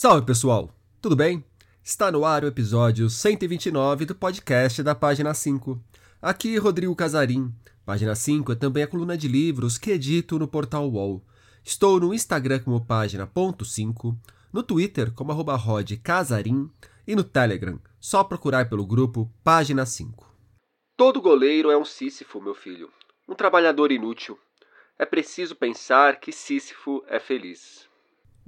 [0.00, 0.70] Salve pessoal,
[1.02, 1.44] tudo bem?
[1.82, 5.76] Está no ar o episódio 129 do podcast da Página 5.
[6.22, 7.52] Aqui Rodrigo Casarim.
[7.84, 11.20] Página 5 é também a coluna de livros que edito no portal UOL.
[11.64, 14.16] Estou no Instagram como página.5,
[14.52, 16.70] no Twitter como arroba rodcasarim
[17.04, 20.32] e no Telegram, só procurar pelo grupo Página 5.
[20.96, 22.88] Todo goleiro é um Sísifo, meu filho.
[23.28, 24.38] Um trabalhador inútil.
[24.96, 27.87] É preciso pensar que Sísifo é feliz.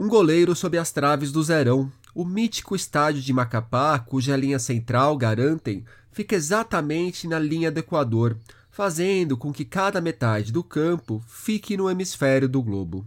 [0.01, 5.15] Um goleiro sob as traves do Zerão, o mítico estádio de Macapá, cuja linha central,
[5.15, 8.39] garantem, fica exatamente na linha do Equador,
[8.71, 13.07] fazendo com que cada metade do campo fique no hemisfério do globo.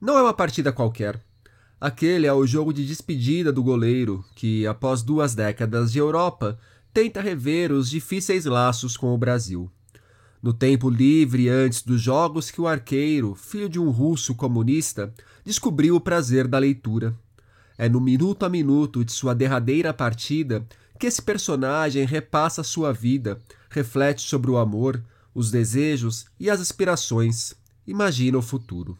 [0.00, 1.20] Não é uma partida qualquer.
[1.78, 6.58] Aquele é o jogo de despedida do goleiro, que, após duas décadas de Europa,
[6.94, 9.70] tenta rever os difíceis laços com o Brasil.
[10.42, 15.12] No tempo livre antes dos jogos que o arqueiro, filho de um russo comunista,
[15.44, 17.14] descobriu o prazer da leitura.
[17.76, 20.66] É no minuto a minuto de sua derradeira partida
[20.98, 25.02] que esse personagem repassa sua vida, reflete sobre o amor,
[25.34, 27.54] os desejos e as aspirações,
[27.86, 28.96] imagina o futuro.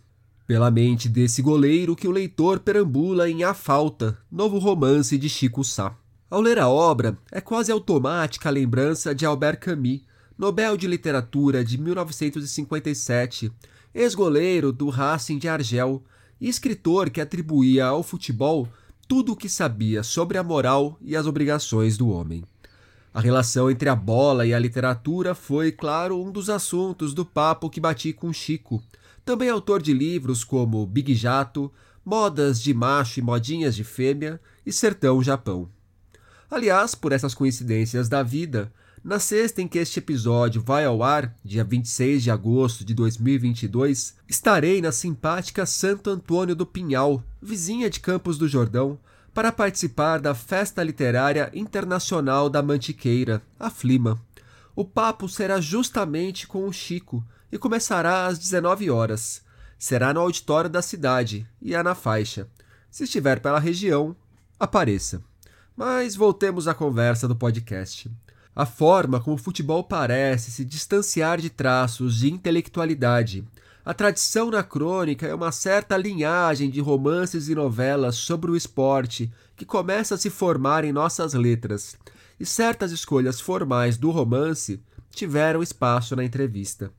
[0.46, 5.62] Pela mente desse goleiro que o leitor perambula em A Falta, novo romance de Chico
[5.62, 5.96] Sá.
[6.28, 10.00] Ao ler a obra, é quase automática a lembrança de Albert Camus,
[10.36, 13.52] Nobel de Literatura de 1957,
[13.94, 16.02] ex-goleiro do Racing de Argel
[16.42, 18.68] e escritor que atribuía ao futebol
[19.06, 22.42] tudo o que sabia sobre a moral e as obrigações do homem.
[23.14, 27.70] A relação entre a bola e a literatura foi, claro, um dos assuntos do papo
[27.70, 28.82] que bati com Chico,
[29.24, 31.70] também autor de livros como Big Jato,
[32.04, 35.68] Modas de Macho e Modinhas de Fêmea e Sertão Japão.
[36.50, 38.72] Aliás, por essas coincidências da vida,
[39.04, 44.14] na sexta em que este episódio vai ao ar, dia 26 de agosto de 2022,
[44.28, 48.96] estarei na simpática Santo Antônio do Pinhal, vizinha de Campos do Jordão,
[49.34, 54.20] para participar da Festa Literária Internacional da Mantiqueira, a Flima.
[54.76, 59.42] O papo será justamente com o Chico e começará às 19 horas.
[59.78, 62.46] Será no auditório da cidade e é na faixa.
[62.88, 64.14] Se estiver pela região,
[64.60, 65.20] apareça.
[65.76, 68.08] Mas voltemos à conversa do podcast.
[68.54, 73.42] A forma como o futebol parece se distanciar de traços de intelectualidade.
[73.82, 79.32] A tradição na crônica é uma certa linhagem de romances e novelas sobre o esporte
[79.56, 81.96] que começa a se formar em nossas letras,
[82.38, 84.80] e certas escolhas formais do romance
[85.10, 86.92] tiveram espaço na entrevista.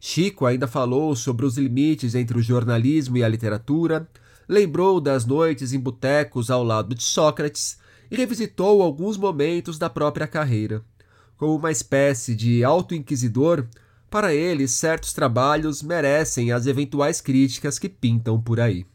[0.00, 4.08] Chico ainda falou sobre os limites entre o jornalismo e a literatura,
[4.48, 7.78] lembrou das noites em botecos ao lado de Sócrates
[8.10, 10.82] e revisitou alguns momentos da própria carreira.
[11.36, 13.66] Como uma espécie de auto-inquisidor,
[14.10, 18.86] para ele, certos trabalhos merecem as eventuais críticas que pintam por aí.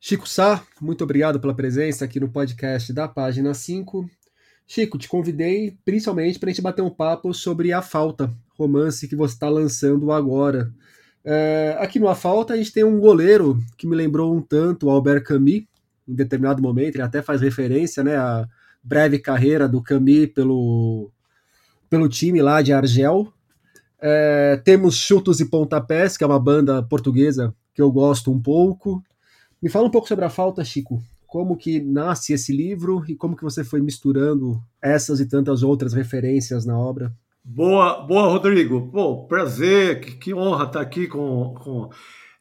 [0.00, 4.08] Chico Sá, muito obrigado pela presença aqui no podcast da página 5.
[4.66, 9.16] Chico, te convidei principalmente para a gente bater um papo sobre A Falta, romance que
[9.16, 10.72] você está lançando agora.
[11.24, 14.88] É, aqui no A Falta a gente tem um goleiro que me lembrou um tanto
[14.88, 15.64] Albert Camus,
[16.08, 18.48] em determinado momento, ele até faz referência né, à
[18.82, 21.10] breve carreira do Camus pelo,
[21.88, 23.32] pelo time lá de Argel.
[24.00, 29.02] É, temos Chutos e Pontapés, que é uma banda portuguesa que eu gosto um pouco.
[29.62, 31.02] Me fala um pouco sobre a falta, Chico.
[31.26, 35.92] Como que nasce esse livro e como que você foi misturando essas e tantas outras
[35.92, 37.12] referências na obra?
[37.44, 38.90] Boa, boa, Rodrigo.
[38.90, 41.90] Pô, prazer, que, que honra estar aqui com, com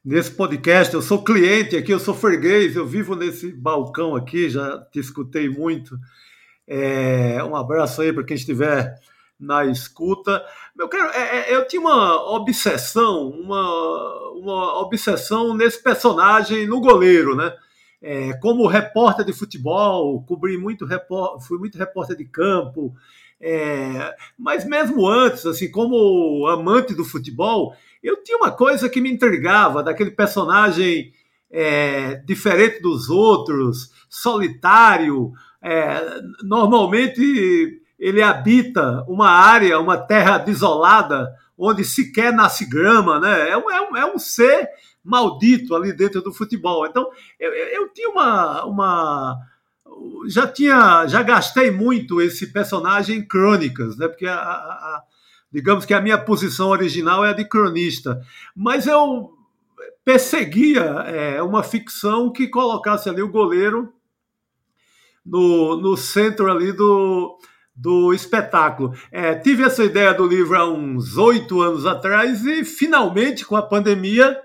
[0.03, 0.94] nesse podcast.
[0.94, 5.50] Eu sou cliente aqui, eu sou freguês, eu vivo nesse balcão aqui, já te escutei
[5.50, 5.97] muito.
[6.72, 8.94] É, um abraço aí para quem estiver
[9.40, 10.46] na escuta.
[10.78, 17.35] Eu, quero, é, é, eu tinha uma obsessão, uma, uma obsessão nesse personagem, no goleiro,
[17.35, 17.52] né?
[18.00, 20.88] É, como repórter de futebol, cobri muito
[21.41, 22.96] fui muito repórter de campo,
[23.41, 29.12] é, mas mesmo antes, assim, como amante do futebol, eu tinha uma coisa que me
[29.12, 31.12] intrigava daquele personagem
[31.51, 41.83] é, diferente dos outros, solitário, é, normalmente ele habita uma área, uma terra desolada, onde
[41.83, 43.50] sequer nasce grama, né?
[43.50, 44.69] É um, é um, é um ser
[45.03, 46.85] maldito ali dentro do futebol.
[46.85, 47.09] Então,
[47.39, 49.38] eu, eu tinha uma, uma
[50.27, 54.07] já tinha, já gastei muito esse personagem em crônicas, né?
[54.07, 55.03] Porque a, a,
[55.51, 58.21] digamos que a minha posição original é a de cronista,
[58.56, 59.33] mas eu
[60.06, 63.94] perseguia é, uma ficção que colocasse ali o goleiro
[65.30, 67.38] no, no centro ali do,
[67.76, 68.94] do espetáculo.
[69.12, 73.62] É, tive essa ideia do livro há uns oito anos atrás e, finalmente, com a
[73.62, 74.38] pandemia,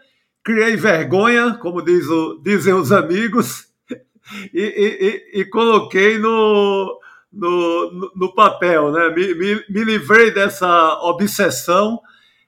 [0.43, 3.67] criei vergonha, como diz o, dizem os amigos,
[4.53, 7.01] e, e, e, coloquei no,
[7.33, 9.09] no, no papel, né?
[9.09, 11.99] Me, me, me, livrei dessa obsessão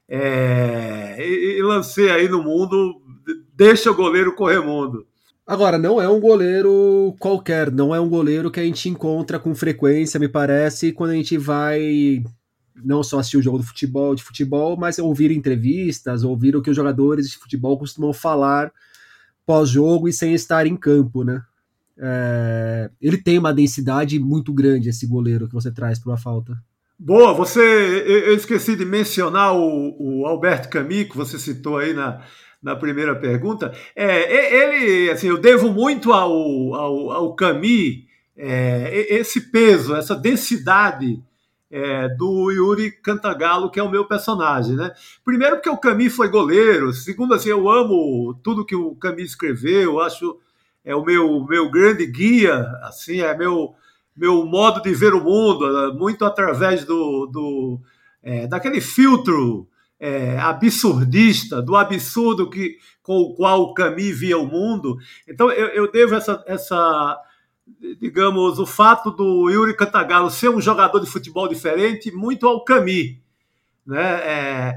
[0.08, 3.00] é, e, e lancei aí no mundo,
[3.54, 5.06] deixa o goleiro correr mundo.
[5.46, 9.54] Agora, não é um goleiro qualquer, não é um goleiro que a gente encontra com
[9.54, 12.24] frequência, me parece, quando a gente vai
[12.84, 16.70] não só assistir o jogo do futebol, de futebol, mas ouvir entrevistas, ouvir o que
[16.70, 18.72] os jogadores de futebol costumam falar
[19.46, 21.40] pós-jogo e sem estar em campo, né?
[21.96, 26.58] É, ele tem uma densidade muito grande, esse goleiro que você traz para uma falta.
[26.98, 27.60] Boa, você.
[27.60, 32.22] Eu esqueci de mencionar o, o Alberto Camus, que você citou aí na,
[32.66, 33.72] na primeira pergunta.
[33.94, 37.36] É, ele, assim, eu devo muito ao, ao, ao
[38.36, 41.22] é, esse peso, essa densidade
[41.70, 44.90] é, do Yuri Cantagalo, que é o meu personagem, né?
[45.24, 50.00] Primeiro porque o Camus foi goleiro, segundo assim, eu amo tudo que o Camus escreveu,
[50.00, 50.36] acho
[50.84, 53.74] é o meu meu grande guia, assim, é meu
[54.16, 57.80] meu modo de ver o mundo, muito através do, do
[58.24, 59.68] é, daquele filtro
[59.98, 64.96] é, absurdista, do absurdo que, com o qual o Camus via o mundo.
[65.26, 67.18] Então eu, eu devo essa, essa
[68.00, 73.16] digamos, o fato do Yuri Cantagalo ser um jogador de futebol diferente muito ao Camus.
[73.86, 74.02] Né?
[74.02, 74.74] É,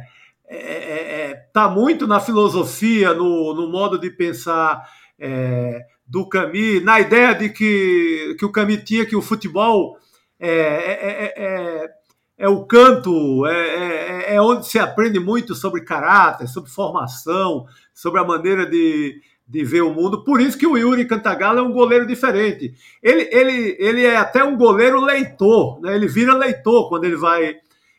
[0.48, 4.88] é, é, é tá muito na filosofia, no, no modo de pensar
[5.20, 9.98] é, do Camus, na ideia de que, que o Camus tinha que o futebol
[10.40, 11.99] é,
[12.40, 17.66] é, é, é o canto, é, é, onde se aprende muito sobre caráter, sobre formação,
[17.94, 20.24] sobre a maneira de, de ver o mundo.
[20.24, 22.74] Por isso que o Yuri Cantagalo é um goleiro diferente.
[23.04, 25.96] Ele, ele, ele é até um goleiro leitor, né?
[25.96, 27.58] ele vira leitor quando ele vai,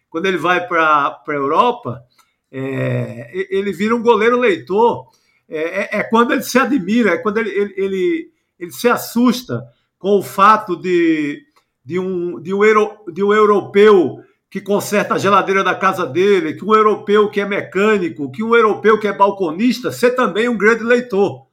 [0.08, 2.02] quando ele vai para a Europa.
[2.50, 5.08] É, ele vira um goleiro leitor.
[5.48, 9.62] É, é, é, quando ele se admira, é quando ele, ele, ele, ele, se assusta
[9.98, 11.42] com o fato de,
[11.84, 16.54] de, um, de, um, euro, de um europeu que conserta a geladeira da casa dele,
[16.54, 20.58] que um europeu que é mecânico, que um europeu que é balconista, ser também um
[20.58, 21.46] grande leitor.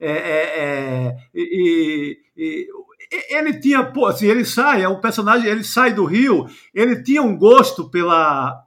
[0.00, 2.68] É, é, é, e, e,
[3.28, 7.36] ele tinha, assim, ele sai, é um personagem, ele sai do Rio, ele tinha um
[7.36, 8.62] gosto pela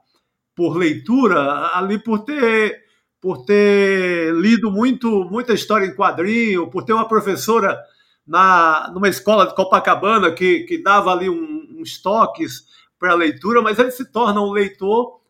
[0.54, 2.82] por leitura ali por ter
[3.20, 7.78] por ter lido muito muita história em quadrinho, por ter uma professora
[8.26, 12.64] na numa escola de Copacabana que, que dava ali um, uns toques
[12.98, 15.20] para a leitura, mas ele se torna um leitor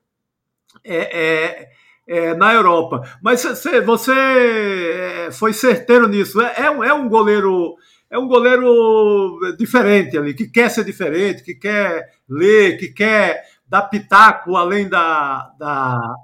[0.85, 1.69] é, é,
[2.07, 3.03] é, na Europa.
[3.23, 6.41] Mas você, você é, foi certeiro nisso.
[6.41, 7.77] É, é, um, é um goleiro
[8.11, 13.83] é um goleiro diferente ali, que quer ser diferente, que quer ler, que quer dar
[13.83, 16.15] pitaco além da, da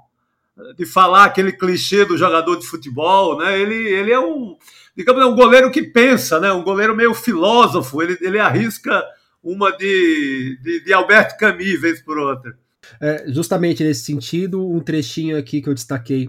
[0.75, 3.59] de falar aquele clichê do jogador de futebol, né?
[3.59, 4.57] Ele, ele é um,
[4.95, 6.51] digamos, é um goleiro que pensa, né?
[6.51, 8.01] Um goleiro meio filósofo.
[8.01, 9.03] Ele, ele arrisca
[9.45, 12.57] uma de, de, de Alberto Camus, vez por outra.
[12.99, 16.27] É, justamente nesse sentido, um trechinho aqui que eu destaquei.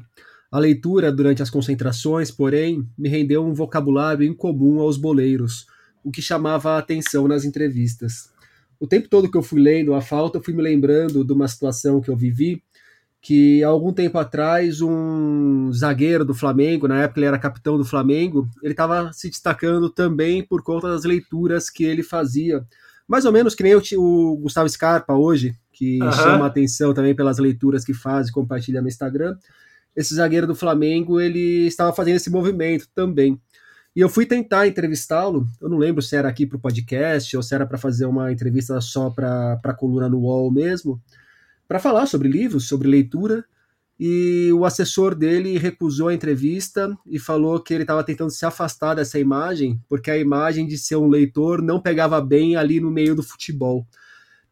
[0.52, 5.66] A leitura durante as concentrações, porém, me rendeu um vocabulário incomum aos boleiros,
[6.04, 8.30] o que chamava a atenção nas entrevistas.
[8.78, 11.48] O tempo todo que eu fui lendo a falta, eu fui me lembrando de uma
[11.48, 12.62] situação que eu vivi,
[13.20, 17.84] que há algum tempo atrás um zagueiro do Flamengo, na época ele era capitão do
[17.84, 22.64] Flamengo, ele estava se destacando também por conta das leituras que ele fazia
[23.06, 26.12] mais ou menos que nem o, o Gustavo Scarpa hoje, que uhum.
[26.12, 29.36] chama a atenção também pelas leituras que faz e compartilha no Instagram.
[29.94, 33.40] Esse zagueiro do Flamengo, ele estava fazendo esse movimento também.
[33.94, 37.42] E eu fui tentar entrevistá-lo, eu não lembro se era aqui para o podcast ou
[37.42, 41.00] se era para fazer uma entrevista só para a coluna no UOL mesmo,
[41.66, 43.42] para falar sobre livros, sobre leitura,
[43.98, 48.94] e o assessor dele recusou a entrevista e falou que ele estava tentando se afastar
[48.94, 53.14] dessa imagem, porque a imagem de ser um leitor não pegava bem ali no meio
[53.14, 53.86] do futebol.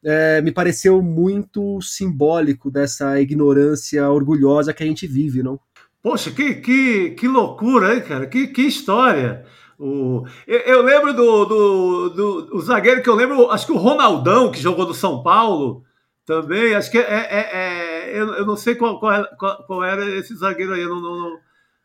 [0.02, 5.58] É, me pareceu muito simbólico dessa ignorância orgulhosa que a gente vive, não?
[6.02, 8.26] Poxa, que, que, que loucura, hein, cara?
[8.26, 9.44] Que, que história!
[9.78, 13.78] O, eu, eu lembro do, do, do, do zagueiro que eu lembro, acho que o
[13.78, 15.82] Ronaldão, que jogou do São Paulo,
[16.24, 19.26] também, acho que é, é, é eu, eu, não sei qual, qual,
[19.66, 21.38] qual, era esse zagueiro aí, eu não, não, não,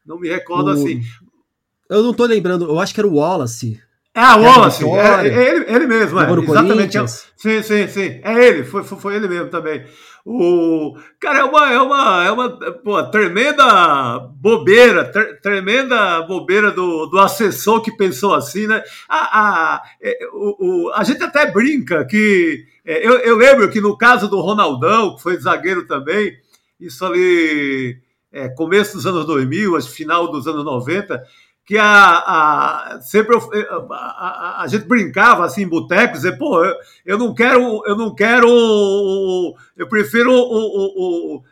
[0.05, 1.01] não me recordo o, assim.
[1.89, 3.81] Eu não tô lembrando, eu acho que era o Wallace.
[4.13, 6.97] É, a Wallace, é, é, ele, ele mesmo, é, exatamente.
[6.97, 9.85] É, sim, sim, sim, é ele, foi, foi, foi ele mesmo também.
[10.25, 12.49] O cara é uma é uma é uma
[12.83, 18.83] pô, tremenda bobeira, tre, tremenda bobeira do, do assessor que pensou assim, né?
[19.07, 23.79] A, a, é, o, o, a gente até brinca que é, eu, eu, lembro que
[23.79, 26.35] no caso do Ronaldão, que foi zagueiro também,
[26.79, 31.23] isso ali é, começo dos anos 2000, final dos anos 90,
[31.63, 36.75] que a, a sempre a, a, a, gente brincava assim em botecos, dizer, pô, eu,
[37.05, 38.47] eu, não quero, eu não quero,
[39.77, 41.43] eu prefiro o,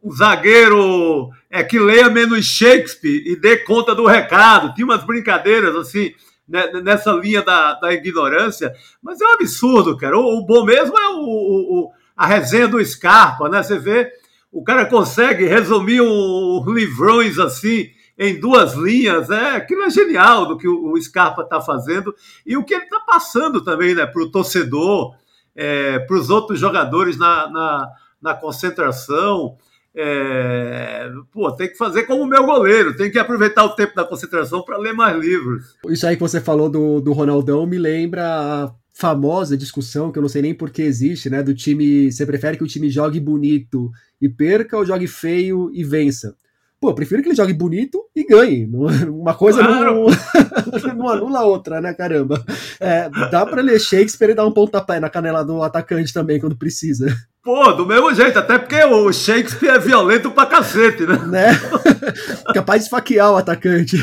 [0.00, 4.72] o zagueiro é, que leia menos Shakespeare e dê conta do recado.
[4.74, 6.14] Tinha umas brincadeiras assim
[6.48, 10.16] nessa linha da, da ignorância, mas é um absurdo, cara.
[10.16, 13.62] O, o bom mesmo é o, o, a resenha do Scarpa, né?
[13.62, 14.10] Você vê,
[14.50, 20.46] o cara consegue resumir uns um, livrões assim em duas linhas, é aquilo é genial
[20.46, 22.12] do que o, Scarpa está fazendo
[22.44, 25.14] e o que ele está passando também né, para o torcedor,
[25.54, 27.88] é, para os outros jogadores na, na,
[28.20, 29.56] na concentração.
[29.94, 34.04] É, pô, tem que fazer como o meu goleiro, tem que aproveitar o tempo da
[34.04, 35.76] concentração para ler mais livros.
[35.88, 40.22] Isso aí que você falou do, do Ronaldão me lembra a famosa discussão, que eu
[40.22, 41.42] não sei nem por que existe, né?
[41.42, 42.10] Do time.
[42.10, 43.90] Você prefere que o time jogue bonito
[44.20, 46.36] e perca ou jogue feio e vença?
[46.80, 48.64] Pô, eu prefiro que ele jogue bonito e ganhe.
[49.10, 50.06] Uma coisa claro.
[50.06, 52.44] não, não anula a outra, né, caramba?
[52.78, 56.56] É, dá pra ler Shakespeare e dar um pontapé na canela do atacante também quando
[56.56, 57.14] precisa.
[57.42, 61.16] Pô, do mesmo jeito, até porque o Shakespeare é violento pra cacete, né?
[61.26, 61.60] né?
[62.54, 63.96] Capaz de esfaquear o atacante.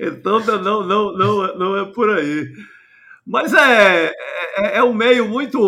[0.00, 2.46] então não, não, não, não é por aí.
[3.26, 4.06] Mas é,
[4.56, 5.58] é, é um meio muito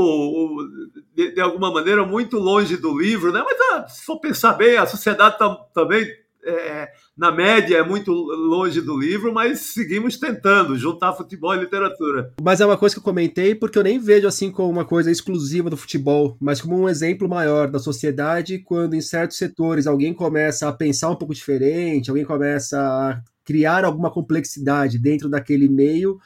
[1.21, 3.43] de, de, alguma maneira, muito longe do livro, né?
[3.45, 5.37] Mas ah, se for pensar bem, a sociedade
[5.75, 6.07] também,
[6.43, 12.33] é, na média, é muito longe do livro, mas seguimos tentando juntar futebol e literatura.
[12.41, 15.11] Mas é uma coisa que eu comentei porque eu nem vejo assim como uma coisa
[15.11, 20.15] exclusiva do futebol, mas como um exemplo maior da sociedade quando em certos setores alguém
[20.15, 26.19] começa a pensar um pouco diferente, alguém começa a criar alguma complexidade dentro daquele meio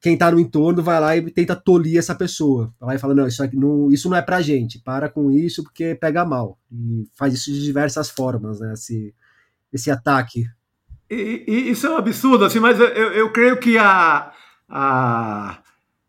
[0.00, 2.72] quem tá no entorno vai lá e tenta tolir essa pessoa.
[2.80, 5.30] Vai lá e fala, não, isso, aqui não, isso não é pra gente, para com
[5.30, 6.58] isso porque pega mal.
[6.72, 9.14] E faz isso de diversas formas, né, esse,
[9.70, 10.46] esse ataque.
[11.10, 14.32] E, e isso é um absurdo, assim, mas eu, eu creio que a,
[14.68, 15.58] a,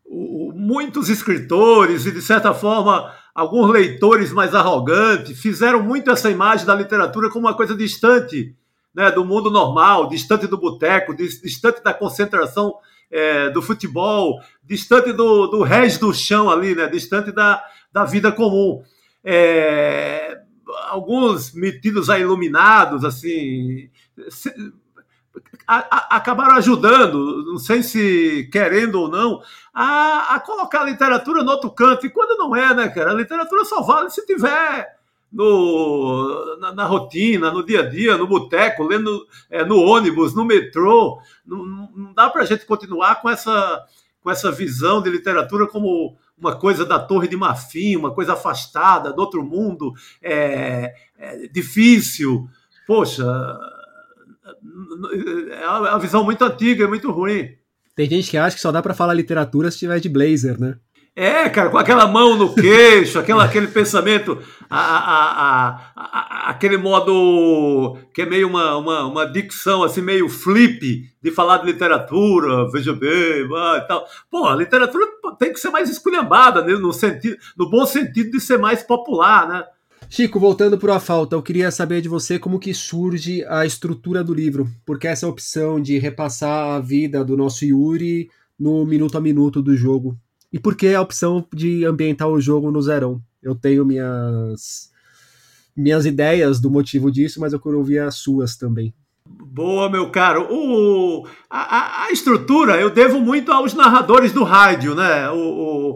[0.06, 6.64] o, muitos escritores e, de certa forma, alguns leitores mais arrogantes fizeram muito essa imagem
[6.64, 8.56] da literatura como uma coisa distante
[8.94, 12.74] né, do mundo normal, distante do boteco, distante da concentração
[13.12, 16.88] é, do futebol, distante do, do resto do chão ali, né?
[16.88, 18.82] distante da, da vida comum.
[19.22, 20.40] É,
[20.88, 23.90] alguns metidos a iluminados, assim,
[24.30, 24.50] se,
[25.66, 29.42] a, a, acabaram ajudando, não sei se querendo ou não,
[29.72, 32.06] a, a colocar a literatura no outro canto.
[32.06, 33.10] E quando não é, né, cara?
[33.10, 35.01] A literatura só vale se tiver
[35.32, 40.44] no, na, na, rotina, no dia a dia, no boteco, lendo é, no ônibus, no
[40.44, 41.20] metrô.
[41.46, 41.64] Não,
[41.96, 43.82] não dá para a gente continuar com essa,
[44.20, 49.12] com essa visão de literatura como uma coisa da Torre de Marfim, uma coisa afastada,
[49.12, 52.48] do outro mundo, é, é difícil.
[52.86, 53.24] Poxa,
[55.50, 57.56] é uma visão muito antiga, é muito ruim.
[57.94, 60.76] Tem gente que acha que só dá para falar literatura se tiver de blazer, né?
[61.14, 64.38] É, cara, com aquela mão no queixo, aquela, aquele pensamento,
[64.70, 71.06] a, a, a, aquele modo que é meio uma, uma, uma, dicção assim, meio flip
[71.22, 74.06] de falar de literatura, veja bem, e tal.
[74.30, 75.06] Pô, a literatura
[75.38, 79.46] tem que ser mais esculhambada, né, no, sentido, no bom sentido de ser mais popular,
[79.46, 79.64] né?
[80.08, 84.24] Chico, voltando para a falta, eu queria saber de você como que surge a estrutura
[84.24, 89.20] do livro, porque essa opção de repassar a vida do nosso Yuri no minuto a
[89.20, 90.18] minuto do jogo
[90.52, 93.22] e por que a opção de ambientar o jogo no zerão?
[93.42, 94.90] Eu tenho minhas
[95.74, 98.94] minhas ideias do motivo disso, mas eu quero ouvir as suas também.
[99.26, 100.46] Boa, meu caro.
[100.50, 105.30] O, a, a, estrutura eu devo muito aos narradores do rádio, né?
[105.30, 105.36] O,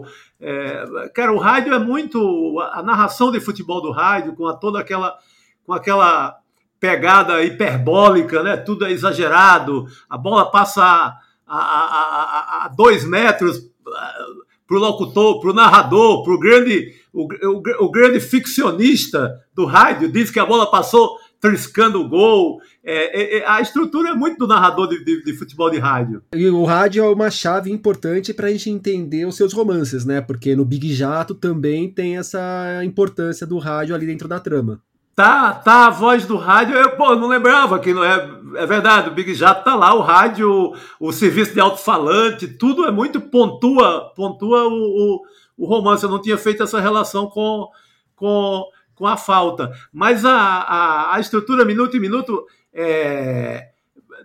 [0.01, 0.05] o
[0.39, 4.79] é, cara, o rádio é muito a narração de futebol do rádio com a, toda
[4.79, 5.17] aquela
[5.65, 6.37] com aquela
[6.79, 8.57] pegada hiperbólica, né?
[8.57, 9.85] Tudo é exagerado.
[10.09, 13.69] A bola passa a, a, a, a dois metros
[14.67, 17.27] para o locutor, para o narrador, para o grande, o,
[17.85, 22.59] o, grande ficcionista do rádio, diz que a bola passou triscando o gol.
[22.83, 26.21] É, é, é, a estrutura é muito do narrador de, de, de, futebol de rádio.
[26.35, 30.19] E o rádio é uma chave importante para a gente entender os seus romances, né?
[30.19, 34.81] Porque no Big Jato também tem essa importância do rádio ali dentro da trama.
[35.17, 36.75] Tá, tá a voz do rádio.
[36.75, 38.36] Eu, pô, não lembrava que não é.
[38.55, 42.91] É verdade, o Big Jato tá lá, o rádio, o serviço de alto-falante, tudo é
[42.91, 45.21] muito pontua, pontua o, o,
[45.57, 46.03] o, romance.
[46.03, 47.67] Eu não tinha feito essa relação com,
[48.15, 49.71] com, com a falta.
[49.91, 53.69] Mas a, a, a estrutura minuto em minuto é,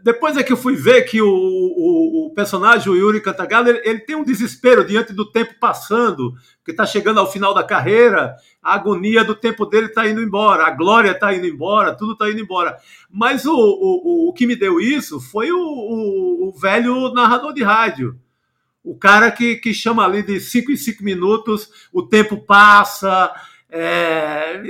[0.03, 3.81] depois é que eu fui ver que o, o, o personagem, o Yuri Cantagalo, ele,
[3.85, 8.35] ele, tem um desespero diante do tempo passando, que está chegando ao final da carreira,
[8.61, 12.29] a agonia do tempo dele está indo embora, a glória está indo embora, tudo está
[12.29, 12.77] indo embora.
[13.11, 18.19] Mas o, o, o que me deu isso foi o, o, velho narrador de rádio.
[18.83, 23.33] O cara que, que chama ali de cinco em cinco minutos, o tempo passa,
[23.71, 24.61] é,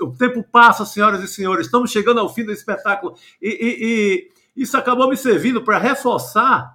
[0.00, 3.14] o tempo passa, senhoras e senhores, estamos chegando ao fim do espetáculo.
[3.40, 6.74] E, e, e isso acabou me servindo para reforçar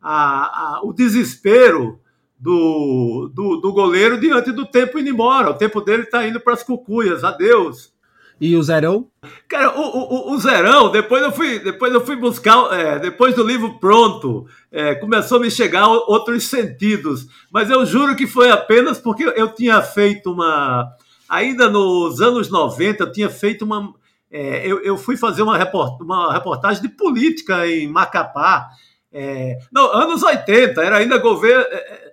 [0.00, 2.00] a, a, o desespero
[2.38, 5.50] do, do, do, goleiro diante do tempo indo embora.
[5.50, 7.24] O tempo dele está indo para as cucuias.
[7.24, 7.92] Adeus.
[8.38, 9.08] E o Zerão?
[9.48, 13.42] Cara, o, o, o Zerão, depois eu fui, depois eu fui buscar, é, depois do
[13.42, 17.26] livro pronto, é, começou a me chegar outros sentidos.
[17.50, 20.92] Mas eu juro que foi apenas porque eu tinha feito uma.
[21.28, 23.94] Ainda nos anos 90, eu tinha feito uma.
[24.30, 28.68] É, eu, eu, fui fazer uma, report, uma reportagem de política em Macapá.
[29.12, 31.64] É, não, anos 80, era ainda governo.
[31.70, 32.12] É, é,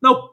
[0.00, 0.30] não,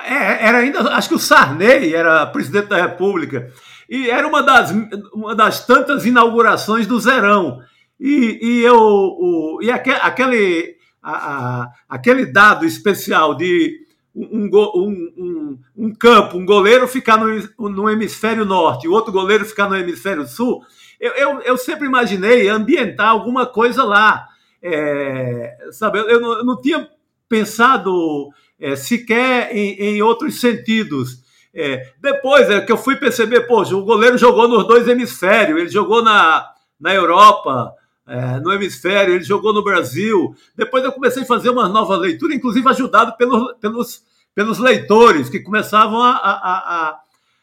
[0.00, 3.52] é, era ainda, acho que o Sarney era presidente da República,
[3.88, 4.70] e era uma das,
[5.12, 7.60] uma das tantas inaugurações do Zerão.
[7.98, 13.87] E, e, eu, o, e aquele, a, a, aquele dado especial de
[14.18, 19.68] um, um, um, campo, um goleiro ficar no, no hemisfério norte e outro goleiro ficar
[19.68, 20.62] no hemisfério sul,
[20.98, 24.26] eu, eu, eu sempre imaginei ambientar alguma coisa lá.
[24.60, 26.88] É, sabe, eu, eu, não, eu não tinha
[27.28, 31.22] pensado é, sequer em, em, outros sentidos.
[31.54, 35.68] É, depois é que eu fui perceber, poxa, o goleiro jogou nos dois hemisférios, ele
[35.68, 36.46] jogou na,
[36.80, 37.72] na Europa,
[38.08, 40.34] é, no hemisfério, ele jogou no Brasil.
[40.56, 44.02] Depois eu comecei a fazer uma nova leitura, inclusive ajudado pelos, pelos,
[44.34, 47.00] pelos leitores, que começavam a, a, a,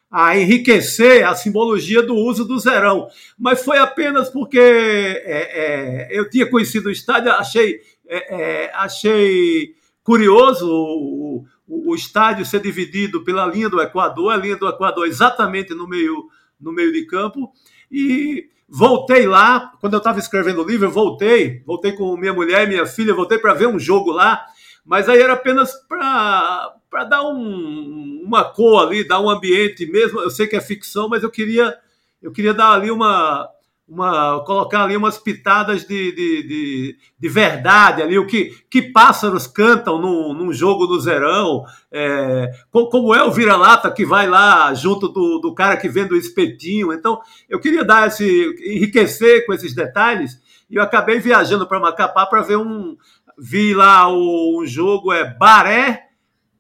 [0.10, 3.08] a enriquecer a simbologia do uso do zerão.
[3.38, 9.76] Mas foi apenas porque é, é, eu tinha conhecido o estádio, achei, é, é, achei
[10.04, 15.08] curioso o, o, o, estádio ser dividido pela linha do Equador, a linha do Equador
[15.08, 16.28] exatamente no meio,
[16.60, 17.52] no meio de campo,
[17.96, 22.66] e voltei lá, quando eu estava escrevendo o livro, eu voltei, voltei com minha mulher
[22.66, 24.46] e minha filha, voltei para ver um jogo lá,
[24.86, 30.30] mas aí era apenas para dar um, uma cor ali, dar um ambiente mesmo, eu
[30.30, 31.74] sei que é ficção, mas eu queria,
[32.22, 33.48] eu queria dar ali uma,
[33.88, 39.46] uma, colocar ali umas pitadas de, de, de, de, verdade ali, o que, que pássaros
[39.46, 45.08] cantam num, num jogo do Zerão, é, como é o vira-lata que vai lá junto
[45.08, 46.92] do, do cara que vende o espetinho.
[46.92, 52.26] Então, eu queria dar esse, enriquecer com esses detalhes, e eu acabei viajando para Macapá
[52.26, 52.98] para ver um.
[53.38, 56.06] Vi lá o, um jogo, é Baré,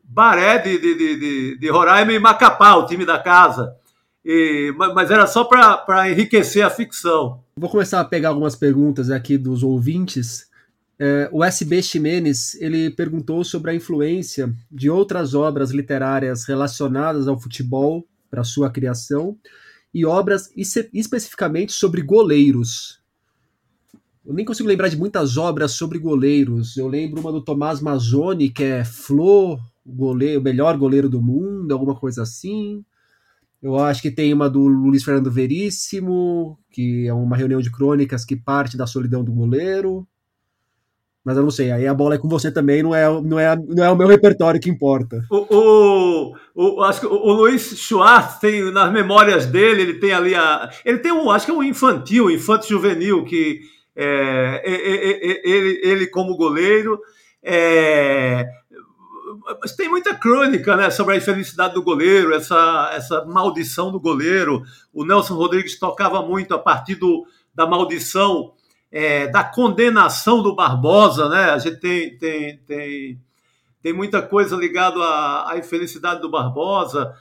[0.03, 3.75] Baré de, de, de, de Roraima e Macapá, o time da casa.
[4.25, 7.43] E, mas era só para enriquecer a ficção.
[7.55, 10.49] Vou começar a pegar algumas perguntas aqui dos ouvintes.
[10.97, 17.39] É, o SB Ximenes ele perguntou sobre a influência de outras obras literárias relacionadas ao
[17.39, 19.37] futebol para sua criação
[19.93, 20.49] e obras
[20.91, 22.99] especificamente sobre goleiros.
[24.25, 26.75] Eu nem consigo lembrar de muitas obras sobre goleiros.
[26.77, 31.21] Eu lembro uma do Tomás Mazzoni, que é Flo, o, goleiro, o melhor goleiro do
[31.21, 32.83] mundo, alguma coisa assim.
[33.61, 38.23] Eu acho que tem uma do Luiz Fernando Veríssimo, que é uma reunião de crônicas
[38.23, 40.07] que parte da solidão do goleiro.
[41.25, 43.55] Mas eu não sei, aí a bola é com você também, não é, não é,
[43.55, 45.25] não é o meu repertório que importa.
[45.31, 50.35] O, o, o acho que o Luiz Schwartz tem, nas memórias dele, ele tem ali
[50.35, 50.69] a.
[50.85, 53.59] Ele tem um, acho que é um infantil, infanto juvenil, que
[53.95, 54.61] é,
[55.43, 56.99] ele, ele como goleiro.
[57.41, 58.45] É,
[59.61, 64.63] mas tem muita crônica né, sobre a infelicidade do goleiro, essa, essa maldição do goleiro.
[64.93, 68.53] O Nelson Rodrigues tocava muito a partir do, da maldição,
[68.91, 71.27] é, da condenação do Barbosa.
[71.29, 71.51] Né?
[71.51, 73.21] A gente tem, tem, tem,
[73.81, 77.13] tem muita coisa ligada à, à infelicidade do Barbosa.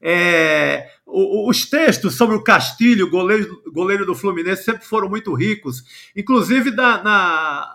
[0.00, 5.84] É, os textos sobre o Castilho, goleiro, goleiro do Fluminense, sempre foram muito ricos,
[6.16, 7.72] inclusive da, na,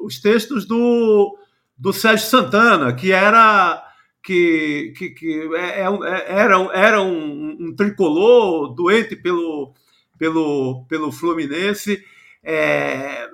[0.00, 1.36] os textos do
[1.76, 3.82] do Sérgio Santana, que era
[4.22, 9.72] que, que, que é, é, é era, era um, um, tricolor doente pelo,
[10.18, 12.02] pelo, pelo Fluminense.
[12.42, 13.28] É,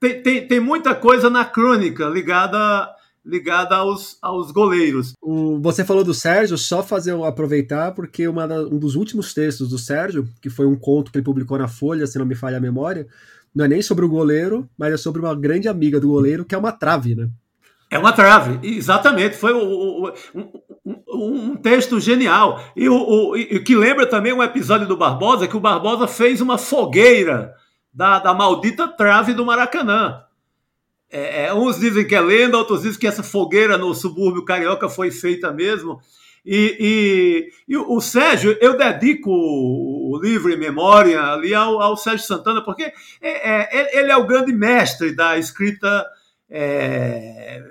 [0.00, 2.92] tem, tem, tem muita coisa na crônica ligada
[3.24, 5.14] ligada aos, aos goleiros.
[5.20, 9.78] O, você falou do Sérgio, só fazer aproveitar, porque uma um dos últimos textos do
[9.78, 12.60] Sérgio, que foi um conto que ele publicou na Folha, se não me falha a
[12.60, 13.06] memória,
[13.52, 16.54] não é nem sobre o goleiro, mas é sobre uma grande amiga do goleiro, que
[16.54, 17.28] é uma trave, né?
[17.90, 19.36] É uma trave, exatamente.
[19.36, 22.62] Foi um, um, um texto genial.
[22.74, 26.40] E o, o e que lembra também um episódio do Barbosa, que o Barbosa fez
[26.40, 27.54] uma fogueira
[27.92, 30.22] da, da maldita trave do Maracanã.
[31.10, 34.88] É, é, uns dizem que é lenda, outros dizem que essa fogueira no subúrbio carioca
[34.88, 36.00] foi feita mesmo.
[36.44, 36.76] E,
[37.68, 42.62] e, e o Sérgio, eu dedico o livro em memória ali ao, ao Sérgio Santana,
[42.62, 46.06] porque é, é, ele é o grande mestre da escrita
[46.48, 47.62] é,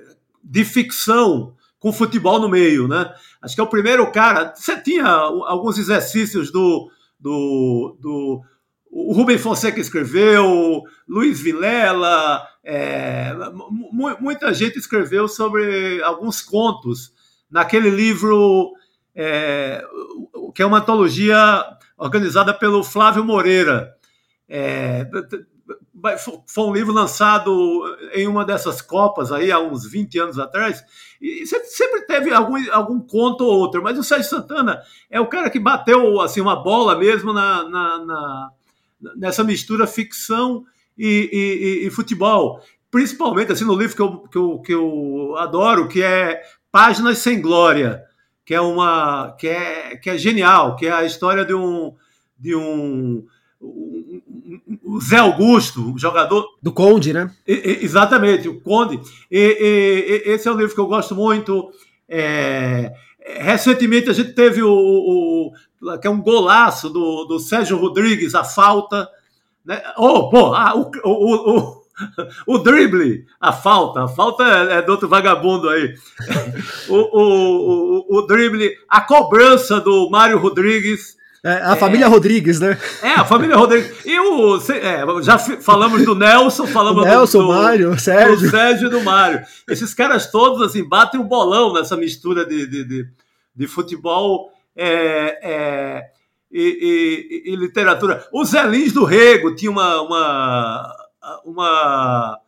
[0.46, 3.14] de ficção com futebol no meio, né?
[3.42, 4.54] Acho que é o primeiro cara.
[4.56, 8.42] Você tinha alguns exercícios do, do, do
[8.90, 13.36] o Rubem Fonseca escreveu, Luiz Vilela, é,
[14.20, 17.14] muita gente escreveu sobre alguns contos
[17.52, 18.72] naquele livro
[19.14, 19.84] é,
[20.54, 21.64] que é uma antologia
[21.98, 23.94] organizada pelo Flávio Moreira.
[24.48, 25.06] É,
[26.48, 30.84] foi um livro lançado em uma dessas copas aí há uns 20 anos atrás
[31.22, 35.50] e sempre teve algum, algum conto ou outro, mas o Sérgio Santana é o cara
[35.50, 38.52] que bateu assim uma bola mesmo na, na, na
[39.16, 40.66] nessa mistura ficção
[40.98, 45.88] e, e, e, futebol, principalmente assim no livro que eu, que eu, que eu adoro,
[45.88, 48.04] que é Páginas Sem Glória,
[48.46, 51.94] que é uma que é, que é genial, que é a história de um
[52.38, 53.26] de um,
[54.86, 57.32] o Zé Augusto, jogador do Conde, né?
[57.48, 59.02] exatamente, o Conde.
[59.32, 61.72] E, esse é um livro que eu gosto muito.
[62.08, 62.94] É,
[63.26, 68.36] recentemente a gente teve o, o, o, que é um golaço do, do Sérgio Rodrigues,
[68.36, 69.10] a falta.
[69.66, 69.82] Né?
[69.98, 71.82] Oh, pô, ah, o, o,
[72.46, 75.96] o drible, a falta, a falta é, é do outro vagabundo aí.
[76.88, 81.18] O, o, o, o drible, a cobrança do Mário Rodrigues.
[81.46, 82.76] É, a família é, Rodrigues, né?
[83.04, 84.04] É, a família Rodrigues.
[84.04, 84.58] E o.
[84.58, 88.46] É, já falamos do Nelson, falamos o Nelson, do, do Mário, Sérgio.
[88.46, 89.46] Do Sérgio e do Mário.
[89.70, 93.08] Esses caras todos, assim, batem o um bolão nessa mistura de, de, de,
[93.56, 96.04] de futebol é, é,
[96.52, 98.28] e, e, e, literatura.
[98.34, 100.96] O Zé Lins do Rego tinha uma, uma
[101.46, 102.40] uma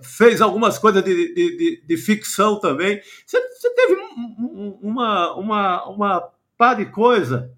[0.00, 3.00] fez algumas coisas de, de, de, ficção também.
[3.26, 3.96] Você, você teve
[4.80, 7.50] uma, uma, uma par de coisa,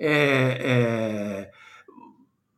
[0.00, 1.50] é, é,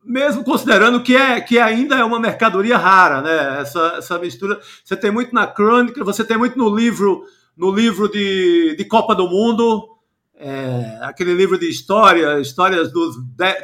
[0.03, 3.61] mesmo considerando que, é, que ainda é uma mercadoria rara, né?
[3.61, 4.59] Essa, essa mistura.
[4.83, 7.25] Você tem muito na crônica, você tem muito no livro,
[7.55, 9.93] no livro de, de Copa do Mundo
[10.35, 13.15] é, aquele livro de história, histórias dos,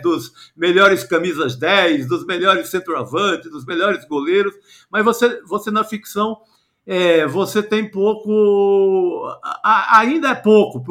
[0.02, 4.54] dos melhores camisas 10, dos melhores centroavantes, dos melhores goleiros,
[4.90, 6.38] mas você, você na ficção
[6.86, 10.82] é, você tem pouco, a, ainda é pouco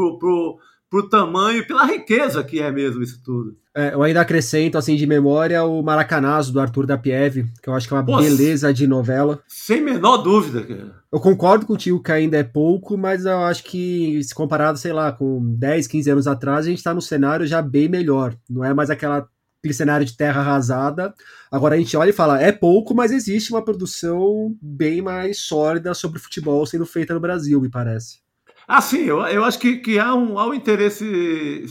[0.91, 3.57] pro, tamanho, pela riqueza que é mesmo isso tudo.
[3.75, 7.75] É, eu ainda acrescento, assim, de memória, o Maracanazo, do Arthur da Pieve, que eu
[7.75, 9.41] acho que é uma beleza de novela.
[9.47, 10.99] Sem menor dúvida, cara.
[11.13, 15.13] Eu concordo contigo que ainda é pouco, mas eu acho que, se comparado, sei lá,
[15.13, 18.35] com 10, 15 anos atrás, a gente está num cenário já bem melhor.
[18.51, 19.29] Não é mais aquela,
[19.61, 21.15] aquele cenário de terra arrasada.
[21.51, 25.95] Agora a gente olha e fala, é pouco, mas existe uma produção bem mais sólida
[25.95, 28.28] sobre futebol sendo feita no Brasil, me parece.
[28.71, 31.65] Ah, sim, eu, eu acho que, que há, um, há um interesse,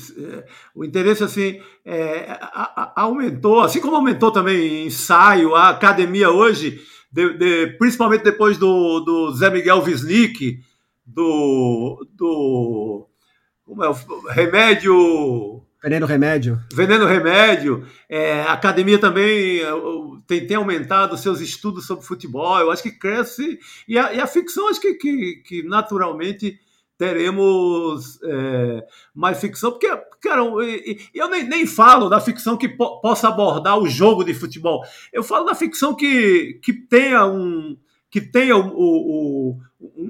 [0.74, 6.82] o interesse assim, é, a, a, aumentou, assim como aumentou também ensaio, a academia hoje,
[7.12, 10.60] de, de, principalmente depois do, do Zé Miguel Wisnik,
[11.06, 13.08] do, do
[13.64, 13.94] como é, o
[14.30, 15.64] remédio...
[15.84, 16.60] Veneno Remédio.
[16.74, 17.86] Veneno Remédio.
[18.10, 19.70] É, a academia também é,
[20.26, 22.58] tem, tem aumentado seus estudos sobre futebol.
[22.58, 23.60] Eu acho que cresce.
[23.88, 26.60] E a, e a ficção, acho que, que, que naturalmente
[26.98, 29.88] teremos é, mais ficção, porque,
[30.20, 30.42] cara,
[31.14, 34.84] eu nem, nem falo da ficção que po possa abordar o jogo de futebol.
[35.14, 37.78] Eu falo da ficção que, que tenha um
[38.10, 39.60] que tenha o, o, o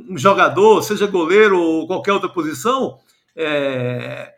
[0.10, 3.00] um jogador, seja goleiro ou qualquer outra posição,
[3.36, 4.34] é,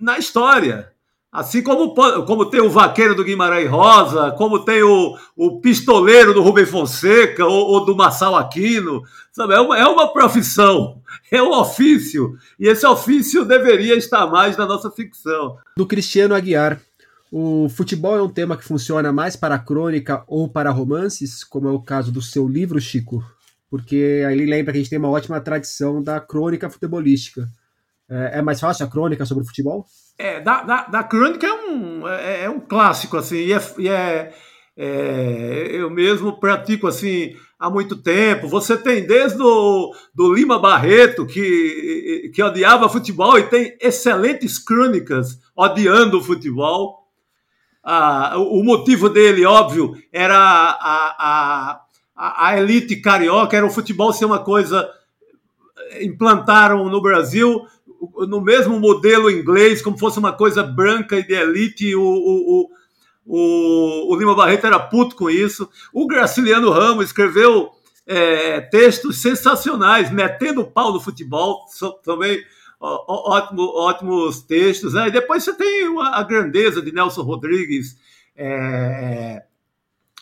[0.00, 0.91] na história.
[1.32, 1.94] Assim como,
[2.26, 7.46] como tem o vaqueiro do Guimarães Rosa, como tem o, o pistoleiro do Rubem Fonseca
[7.46, 9.54] ou, ou do Massal Aquino, sabe?
[9.54, 14.66] É uma, é uma profissão, é um ofício, e esse ofício deveria estar mais na
[14.66, 15.56] nossa ficção.
[15.74, 16.78] Do Cristiano Aguiar,
[17.30, 21.72] o futebol é um tema que funciona mais para crônica ou para romances, como é
[21.72, 23.24] o caso do seu livro, Chico?
[23.70, 27.48] Porque aí lembra que a gente tem uma ótima tradição da crônica futebolística.
[28.06, 29.86] É, é mais fácil a crônica sobre futebol?
[30.22, 33.88] É, da, da, da crônica é um, é, é, um clássico, assim, e, é, e
[33.88, 34.32] é,
[34.76, 38.46] é, eu mesmo pratico assim há muito tempo.
[38.46, 45.40] Você tem desde o do Lima Barreto, que, que odiava futebol, e tem excelentes crônicas
[45.56, 47.08] odiando o futebol.
[47.82, 51.80] Ah, o motivo dele, óbvio, era a,
[52.14, 54.88] a, a elite carioca, era o futebol ser uma coisa.
[56.00, 57.66] Implantaram no Brasil
[58.28, 62.70] no mesmo modelo inglês, como fosse uma coisa branca e de elite, o, o,
[63.24, 65.68] o, o Lima Barreto era puto com isso.
[65.92, 67.70] O Graciliano Ramos escreveu
[68.06, 71.64] é, textos sensacionais, metendo pau no futebol,
[72.04, 72.42] também
[72.80, 74.94] ótimo, ótimos textos.
[74.94, 75.08] Né?
[75.08, 77.96] E depois você tem a grandeza de Nelson Rodrigues,
[78.36, 79.44] é,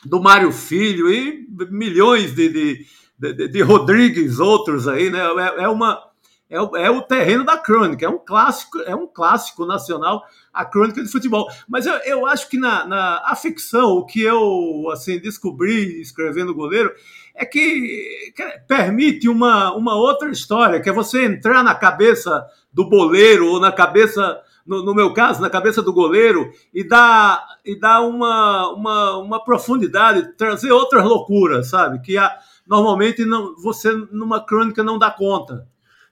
[0.05, 2.87] do Mário Filho e milhões de, de,
[3.19, 5.21] de, de Rodrigues, outros aí, né?
[5.59, 6.10] É, é uma
[6.51, 10.65] é o, é o, terreno da crônica, é um clássico, é um clássico nacional, a
[10.65, 11.49] crônica de futebol.
[11.69, 16.55] Mas eu, eu acho que na, na a ficção, o que eu assim descobri escrevendo
[16.55, 16.93] goleiro
[17.37, 22.89] é que, que permite uma, uma outra história, que é você entrar na cabeça do
[22.89, 27.79] boleiro ou na cabeça no, no, meu caso, na cabeça do goleiro, e dar, e
[27.79, 32.01] dar uma, uma, uma profundidade, trazer outras loucuras, sabe?
[32.01, 35.67] Que a, normalmente não, você, numa crônica, não dá conta.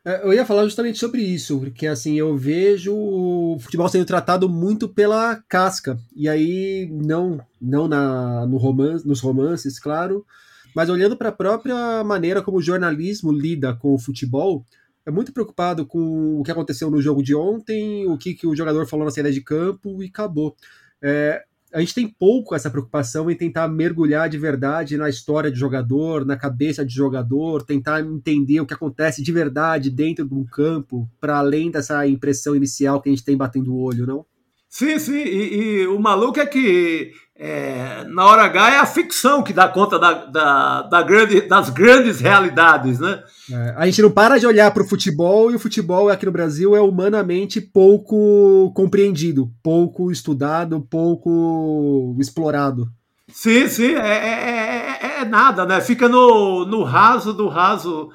[0.08, 4.48] É, eu ia falar justamente sobre isso, porque assim, eu vejo o futebol sendo tratado
[4.48, 5.98] muito pela casca.
[6.16, 10.24] E aí, não, não na, no romance, nos romances, claro,
[10.74, 14.64] mas olhando para a própria maneira como o jornalismo lida com o futebol,
[15.04, 18.56] é muito preocupado com o que aconteceu no jogo de ontem, o que, que o
[18.56, 20.56] jogador falou na saída de campo e acabou.
[21.02, 25.58] É, a gente tem pouco essa preocupação em tentar mergulhar de verdade na história de
[25.58, 30.44] jogador, na cabeça de jogador, tentar entender o que acontece de verdade dentro de um
[30.44, 34.24] campo, para além dessa impressão inicial que a gente tem batendo o olho, não?
[34.68, 39.44] Sim, sim, e, e o maluco é que é, na hora H é a ficção
[39.44, 43.22] que dá conta da, da, da grande, das grandes realidades, né?
[43.48, 46.32] É, a gente não para de olhar para o futebol e o futebol aqui no
[46.32, 52.88] Brasil é humanamente pouco compreendido, pouco estudado, pouco explorado.
[53.28, 55.80] Sim, sim, é, é, é, é nada, né?
[55.80, 58.08] Fica no, no raso do raso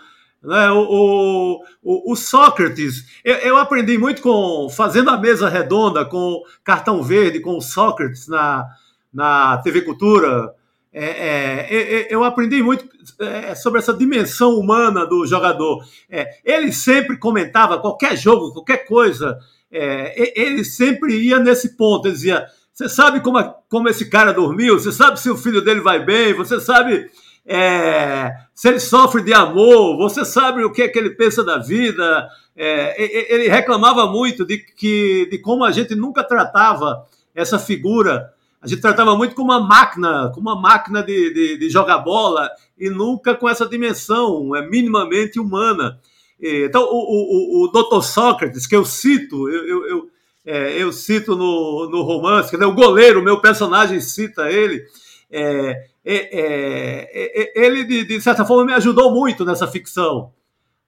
[0.43, 0.69] né?
[0.71, 7.01] O, o, o, Sócrates, eu, eu, aprendi muito com fazendo a mesa redonda com cartão
[7.01, 8.67] verde, com o Sócrates na,
[9.13, 10.53] na TV Cultura.
[10.91, 12.85] É, é, é, eu aprendi muito
[13.19, 15.83] é, sobre essa dimensão humana do jogador.
[16.09, 19.39] É, ele sempre comentava qualquer jogo, qualquer coisa,
[19.71, 22.07] é, ele sempre ia nesse ponto.
[22.07, 24.79] Ele dizia: Você sabe como, como esse cara dormiu?
[24.79, 26.33] Você sabe se o filho dele vai bem?
[26.33, 27.09] Você sabe
[27.45, 31.57] é, se ele sofre de amor, você sabe o que é que ele pensa da
[31.57, 32.27] vida.
[32.55, 38.31] É, ele reclamava muito de, que, de como a gente nunca tratava essa figura.
[38.63, 42.49] A gente tratava muito como uma máquina, como uma máquina de, de, de jogar bola
[42.77, 45.99] e nunca com essa dimensão é minimamente humana.
[46.39, 48.01] Então, o, o, o Dr.
[48.01, 50.09] Sócrates, que eu cito, eu, eu, eu,
[50.45, 54.81] é, eu cito no, no romance, o goleiro, o meu personagem cita ele,
[55.29, 60.31] é, é, é, é, ele, de, de, certa forma, me ajudou muito nessa ficção,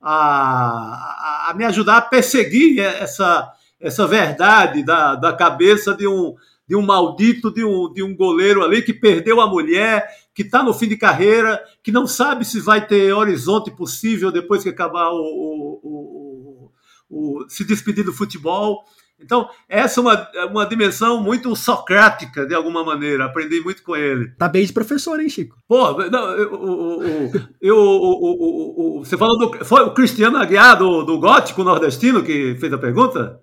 [0.02, 6.36] a, a, a, me ajudar a perseguir essa, essa verdade da, da cabeça de um,
[6.68, 10.64] de um maldito, de um, de um goleiro ali que perdeu a mulher, que está
[10.64, 15.10] no fim de carreira, que não sabe se vai ter horizonte possível depois que acabar
[15.12, 16.72] o, o,
[17.10, 18.84] o, o se despedir do futebol.
[19.18, 23.26] Então, essa é uma, é uma dimensão muito socrática, de alguma maneira.
[23.26, 24.30] Aprendi muito com ele.
[24.38, 25.58] Tá bem de professor, hein, Chico?
[25.68, 29.66] Pô, não, eu, eu, eu, você falou do.
[29.66, 33.40] Foi o Cristiano Aguiar, do, do Gótico Nordestino, que fez a pergunta?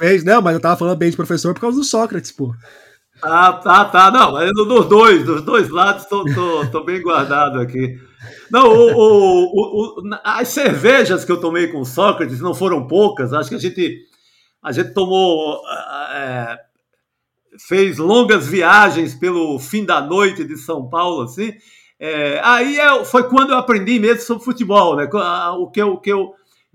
[0.00, 2.54] Fez, não, mas eu tava falando bem de professor por causa do Sócrates, pô.
[3.22, 4.10] Ah, tá, tá.
[4.10, 8.00] Não, mas dos dois, dos dois lados, tô, tô, tô bem guardado aqui.
[8.50, 13.34] Não, o, o, o, as cervejas que eu tomei com Sócrates não foram poucas.
[13.34, 13.98] Acho que a gente
[14.62, 15.60] a gente tomou.
[16.14, 16.58] É,
[17.68, 21.52] fez longas viagens pelo fim da noite de São Paulo, assim.
[21.98, 25.06] É, aí é, foi quando eu aprendi mesmo sobre futebol, né?
[25.58, 26.32] O que eu, o que eu,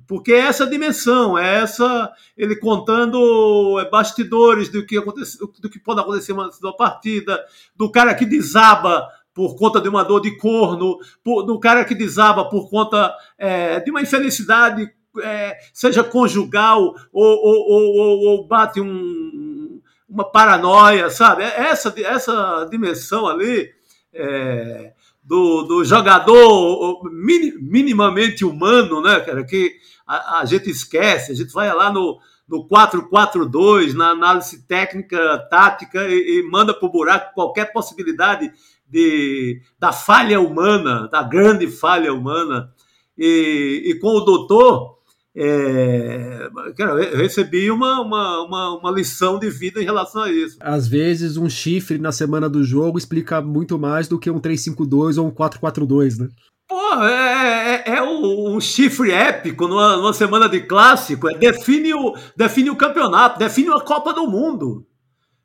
[0.08, 5.80] porque é essa dimensão, é essa ele contando é, bastidores do que acontece, do que
[5.80, 7.44] pode acontecer antes da partida,
[7.76, 11.94] do cara que desaba por conta de uma dor de corno, por, do cara que
[11.94, 14.90] desaba por conta é, de uma infelicidade
[15.22, 21.44] é, seja conjugal ou, ou, ou, ou bate um, uma paranoia, sabe?
[21.44, 23.70] É essa, essa dimensão ali
[24.14, 31.52] é, do, do jogador minimamente humano, né, cara, que a, a gente esquece, a gente
[31.52, 37.34] vai lá no, no 4-4-2, na análise técnica, tática, e, e manda para o buraco
[37.34, 38.52] qualquer possibilidade
[38.88, 42.72] de, da falha humana, da grande falha humana.
[43.18, 44.96] E, e com o doutor,
[45.36, 50.58] é, eu recebi uma, uma, uma, uma, lição de vida em relação a isso.
[50.62, 55.18] Às vezes, um chifre na semana do jogo explica muito mais do que um 352
[55.18, 56.30] ou um 442, né?
[56.68, 61.94] Pô, é, é, é um, um, chifre épico numa, numa, semana de clássico, é, define,
[61.94, 64.86] o, define o campeonato, define a Copa do Mundo.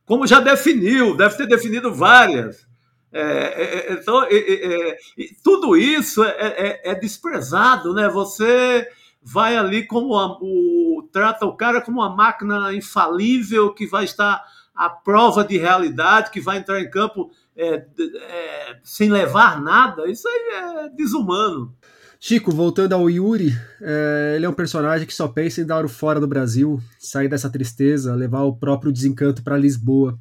[0.06, 2.66] como já definiu, deve ter definido várias.
[3.12, 4.96] É, é, é então, é,
[5.44, 8.09] tudo isso é, é, desprezado, né?
[8.09, 8.88] Você
[9.22, 14.42] vai ali como a, o, trata o cara como uma máquina infalível que vai estar
[14.74, 17.30] à prova de realidade, que vai entrar em campo
[17.61, 21.77] é, é, sem levar nada, isso aí é desumano.
[22.18, 25.88] Chico, voltando ao Yuri, é, ele é um personagem que só pensa em dar o
[25.88, 30.18] fora do Brasil, sair dessa tristeza, levar o próprio desencanto para Lisboa.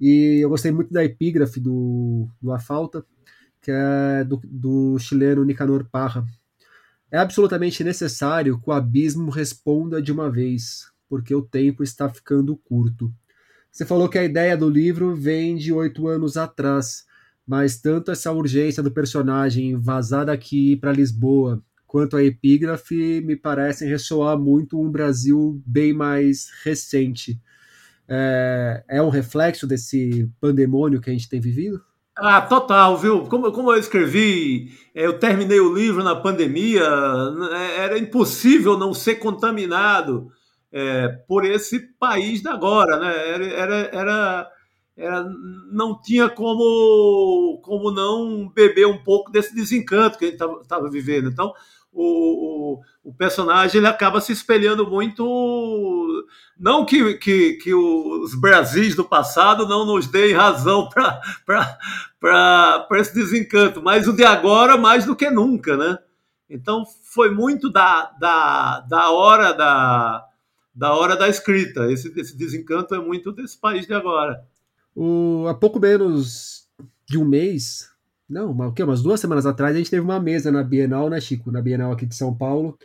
[0.00, 3.04] E eu gostei muito da epígrafe do, do A Falta,
[3.60, 6.24] que é do, do chileno Nicanor Parra.
[7.10, 12.56] É absolutamente necessário que o abismo responda de uma vez, porque o tempo está ficando
[12.56, 13.12] curto.
[13.74, 17.04] Você falou que a ideia do livro vem de oito anos atrás,
[17.44, 23.88] mas tanto essa urgência do personagem vazar daqui para Lisboa, quanto a epígrafe, me parecem
[23.88, 27.36] ressoar muito um Brasil bem mais recente.
[28.06, 31.82] É, é um reflexo desse pandemônio que a gente tem vivido?
[32.16, 33.22] Ah, total, viu?
[33.22, 36.88] Como, como eu escrevi, eu terminei o livro na pandemia,
[37.32, 40.30] né, era impossível não ser contaminado
[40.74, 43.28] é, por esse país da agora, né?
[43.28, 44.50] Era, era, era,
[44.96, 45.26] era,
[45.70, 51.30] não tinha como, como não beber um pouco desse desencanto que a gente estava vivendo.
[51.30, 51.54] Então,
[51.92, 56.26] o, o, o, personagem ele acaba se espelhando muito.
[56.58, 60.88] Não que, que, que os Brasis do passado não nos deem razão
[61.46, 65.98] para esse desencanto, mas o de agora mais do que nunca, né?
[66.50, 66.82] Então
[67.12, 70.24] foi muito da, da, da hora da,
[70.74, 71.90] da hora da escrita.
[71.92, 74.44] Esse, esse desencanto é muito desse país de agora.
[74.94, 76.68] O, há pouco menos
[77.08, 77.90] de um mês,
[78.28, 78.82] não, o quê?
[78.82, 81.50] umas duas semanas atrás, a gente teve uma mesa na Bienal, né, Chico?
[81.50, 82.78] Na Bienal aqui de São Paulo,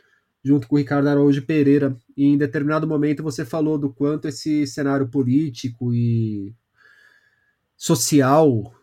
[0.44, 1.96] junto com o Ricardo Araújo Pereira.
[2.16, 6.54] E em determinado momento você falou do quanto esse cenário político e
[7.78, 8.74] social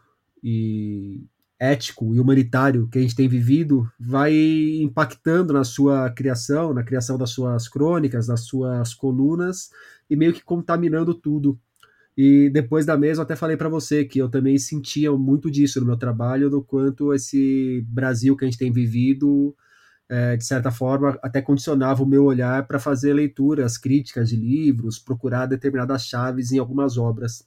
[0.42, 1.24] e
[1.58, 4.34] ético e humanitário que a gente tem vivido vai
[4.80, 9.70] impactando na sua criação, na criação das suas crônicas, das suas colunas
[10.08, 11.58] e meio que contaminando tudo.
[12.16, 15.80] E depois da mesa eu até falei para você que eu também sentia muito disso
[15.80, 19.54] no meu trabalho, do quanto esse Brasil que a gente tem vivido,
[20.08, 24.98] é, de certa forma, até condicionava o meu olhar para fazer leituras críticas de livros,
[24.98, 27.44] procurar determinadas chaves em algumas obras.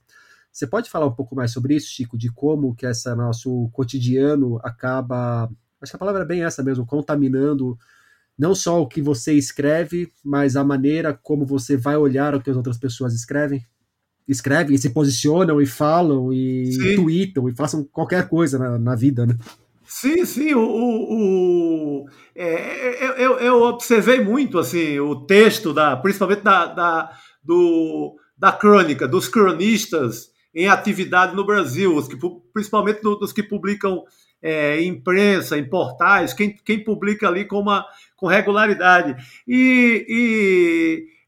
[0.52, 4.60] Você pode falar um pouco mais sobre isso, Chico, de como que esse nosso cotidiano
[4.64, 5.50] acaba,
[5.82, 7.78] acho que a palavra é bem essa mesmo, contaminando
[8.38, 12.50] não só o que você escreve, mas a maneira como você vai olhar o que
[12.50, 13.66] as outras pessoas escrevem?
[14.28, 16.96] Escrevem e se posicionam e falam e sim.
[16.96, 19.38] tweetam e façam qualquer coisa na, na vida, né?
[19.86, 26.44] Sim, sim, o, o, o é, eu, eu, observei muito assim o texto da, principalmente
[26.44, 27.12] da, da,
[27.44, 32.18] do, da crônica, dos cronistas em atividade no Brasil, os que,
[32.54, 34.04] principalmente dos que publicam
[34.42, 37.86] é, imprensa, em portais, quem, quem publica ali com, uma,
[38.16, 39.16] com regularidade.
[39.48, 41.20] E, e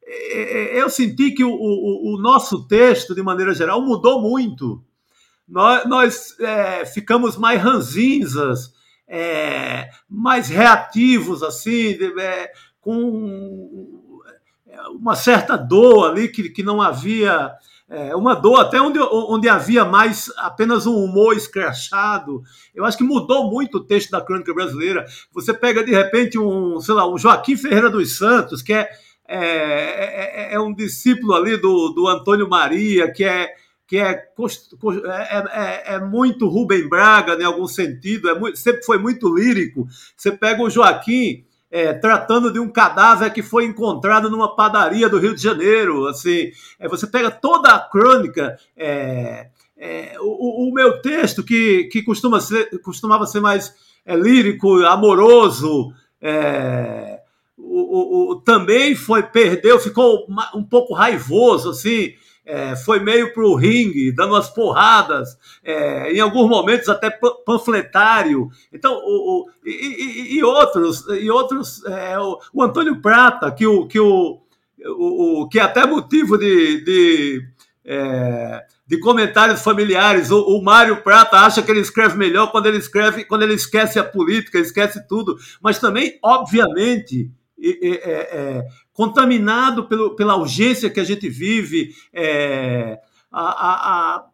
[0.77, 4.83] eu senti que o, o, o, nosso texto, de maneira geral, mudou muito.
[5.47, 8.73] Nós, nós é, ficamos mais ranzinzas,
[9.07, 13.99] é, mais reativos, assim, é, com
[14.93, 17.51] uma certa dor ali que, que não havia
[17.91, 22.41] é, uma dor até onde, onde havia mais apenas um humor escrachado.
[22.73, 25.05] Eu acho que mudou muito o texto da crônica brasileira.
[25.33, 28.89] Você pega de repente um, sei lá, um Joaquim Ferreira dos Santos, que é,
[29.27, 33.49] é, é, é um discípulo ali do, do Antônio Maria, que é
[33.85, 38.97] que é, é, é, é, muito Rubem Braga, em algum sentido, é muito, sempre foi
[38.97, 39.85] muito lírico.
[40.15, 45.17] Você pega o Joaquim, é, tratando de um cadáver que foi encontrado numa padaria do
[45.17, 46.05] Rio de Janeiro.
[46.05, 48.59] Assim, é, você pega toda a crônica.
[48.75, 53.73] É, é o, o, meu texto, que, que costuma ser, costumava ser mais
[54.05, 57.21] é, lírico, amoroso, é,
[57.57, 62.13] o, o, também foi, perdeu, ficou um pouco raivoso, assim,
[62.45, 67.09] é, foi meio para o ringue, dando umas porradas, é, em alguns momentos até
[67.45, 68.49] panfletário.
[68.73, 73.87] Então, o, o e, e, outros, e outros é, o, o, Antônio Prata, que, o,
[73.87, 74.41] que, o,
[74.85, 77.47] o, que é até motivo de, de,
[77.85, 80.31] é, de comentários familiares.
[80.31, 83.99] O, o Mário Prata acha que ele escreve melhor quando ele escreve, quando ele esquece
[83.99, 85.37] a política, esquece tudo.
[85.61, 87.29] Mas também, obviamente,
[87.61, 91.89] é, é, contaminado pelo, pela urgência que a gente vive.
[92.13, 92.99] É,
[93.31, 94.25] a, a,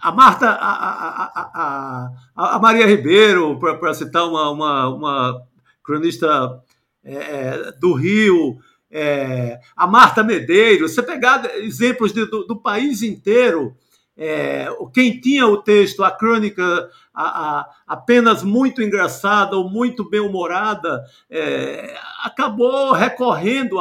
[0.00, 5.42] a, Marta, a, a, Maria Ribeiro, para citar uma, uma, uma
[5.82, 6.62] cronista
[7.04, 8.58] é, do Rio,
[8.90, 13.76] é, a Marta Medeiros, você pegar exemplos de, do, do, país inteiro,
[14.16, 21.02] é, quem tinha o texto, a crônica a, a, apenas muito engraçada ou muito bem-humorada,
[21.30, 23.78] é, acabou recorrendo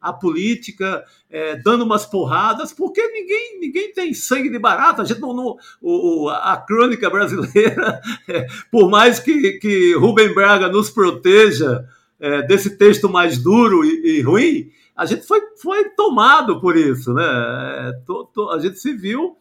[0.00, 5.02] à política, é, dando umas porradas, porque ninguém, ninguém tem sangue de barata.
[5.02, 10.68] A, gente não, não o, a crônica brasileira, é, por mais que, que Rubem Braga
[10.68, 11.84] nos proteja
[12.18, 17.14] é, desse texto mais duro e, e, ruim, a gente foi, foi tomado por isso.
[17.14, 17.22] Né?
[17.24, 19.36] É, to, to, a gente se viu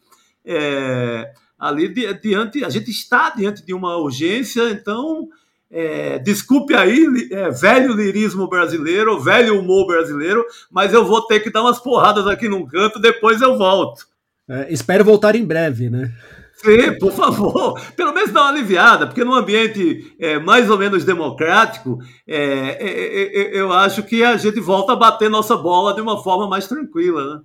[0.46, 1.88] é, ali
[2.22, 5.28] diante, a gente está diante de uma urgência, então.
[5.70, 11.50] É, desculpe aí, é, velho lirismo brasileiro, velho humor brasileiro, mas eu vou ter que
[11.50, 14.08] dar umas porradas aqui num canto, depois eu volto.
[14.50, 16.14] É, espero voltar em breve, né?
[16.58, 21.06] Sim, por favor, pelo menos dá uma aliviada, porque num ambiente é, mais ou menos
[21.06, 25.94] democrático, é, é, é, é, eu acho que a gente volta a bater nossa bola
[25.94, 27.36] de uma forma mais tranquila.
[27.36, 27.42] Né?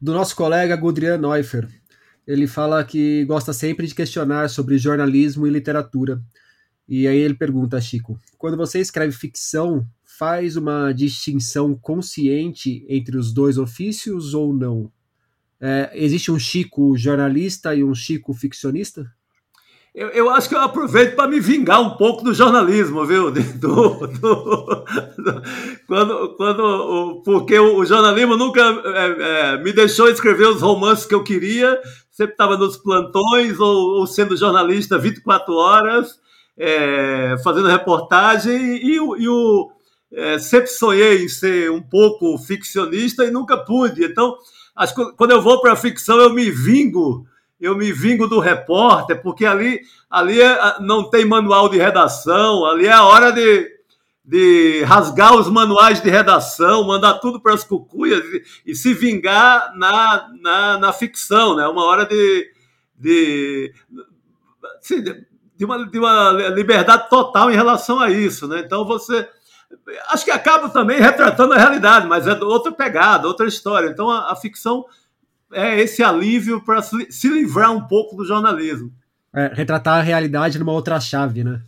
[0.00, 1.68] Do nosso colega Gudrian Neufer,
[2.28, 6.22] ele fala que gosta sempre de questionar sobre jornalismo e literatura.
[6.86, 13.32] E aí ele pergunta, Chico, quando você escreve ficção, faz uma distinção consciente entre os
[13.32, 14.92] dois ofícios ou não?
[15.58, 19.10] É, existe um Chico jornalista e um Chico ficcionista?
[19.94, 23.30] Eu, eu acho que eu aproveito para me vingar um pouco do jornalismo, viu?
[23.32, 25.42] Do, do, do,
[25.86, 31.24] quando, quando, porque o, jornalismo nunca é, é, me deixou escrever os romances que eu
[31.24, 31.80] queria,
[32.18, 36.18] sempre estava nos plantões ou, ou, sendo jornalista 24 horas,
[36.58, 39.70] é, fazendo reportagem, e, e o
[40.12, 44.04] é, sempre sonhei em ser um pouco ficcionista e nunca pude.
[44.04, 44.36] Então,
[44.76, 47.24] que quando eu vou para a ficção, eu me vingo,
[47.60, 49.78] eu me vingo do repórter, porque ali,
[50.10, 53.77] ali é, não tem manual de redação, ali é a hora de,
[54.28, 59.72] de rasgar os manuais de redação, mandar tudo para as cucuias e, e, se vingar
[59.74, 61.66] na, na, na, ficção, né?
[61.66, 62.52] Uma hora de,
[62.94, 63.72] de,
[65.56, 68.60] de, uma, de uma liberdade total em relação a isso, né?
[68.60, 69.26] Então você
[70.10, 73.88] acho que acaba também retratando a realidade, mas é outra pegada, outra história.
[73.88, 74.84] Então a, a ficção
[75.50, 78.92] é esse alívio para se, se, livrar um pouco do jornalismo.
[79.34, 81.62] É, retratar a realidade numa outra chave, né?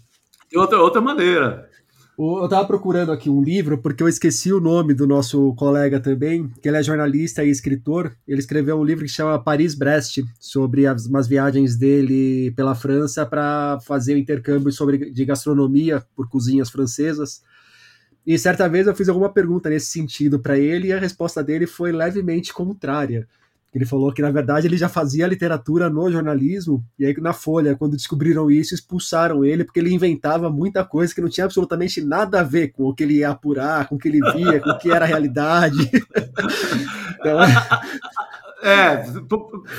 [0.51, 1.71] De outra, outra maneira.
[2.19, 6.49] Eu estava procurando aqui um livro, porque eu esqueci o nome do nosso colega também,
[6.61, 8.15] que ele é jornalista e escritor.
[8.29, 13.79] Ele escreveu um livro que chama Paris-Brest, sobre as, umas viagens dele pela França para
[13.87, 17.43] fazer o um intercâmbio sobre, de gastronomia por cozinhas francesas.
[18.27, 21.67] E certa vez eu fiz alguma pergunta nesse sentido para ele e a resposta dele
[21.67, 23.27] foi levemente contrária.
[23.73, 27.77] Ele falou que, na verdade, ele já fazia literatura no jornalismo, e aí na Folha,
[27.77, 32.41] quando descobriram isso, expulsaram ele, porque ele inventava muita coisa que não tinha absolutamente nada
[32.41, 34.79] a ver com o que ele ia apurar, com o que ele via, com o
[34.79, 35.79] que era a realidade.
[37.15, 37.39] então,
[38.63, 39.05] é,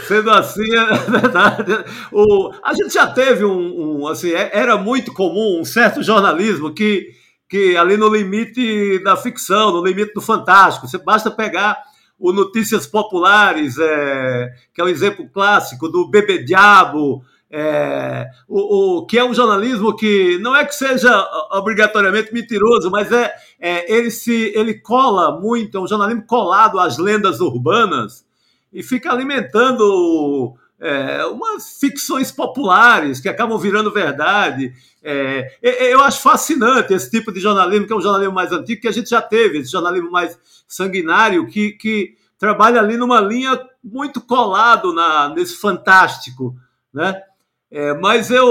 [0.07, 1.71] sendo assim, é verdade.
[2.13, 6.73] O, a gente já teve um, um assim, é, era muito comum um certo jornalismo
[6.73, 7.09] que
[7.49, 10.87] que ali no limite da ficção, no limite do fantástico.
[10.87, 11.77] Você basta pegar
[12.21, 19.05] o Notícias Populares, é, que é um exemplo clássico do Bebê Diabo, é, o, o,
[19.07, 24.11] que é um jornalismo que não é que seja obrigatoriamente mentiroso, mas é, é, ele
[24.11, 28.23] se ele cola muito, é um jornalismo colado às lendas urbanas
[28.71, 34.73] e fica alimentando é, umas ficções populares que acabam virando verdade.
[35.03, 38.87] É, eu acho fascinante esse tipo de jornalismo, que é um jornalismo mais antigo, que
[38.87, 44.19] a gente já teve, esse jornalismo mais sanguinário, que, que trabalha ali numa linha muito
[44.19, 46.55] colado na, nesse fantástico,
[46.91, 47.21] né?
[47.69, 48.45] É, mas eu,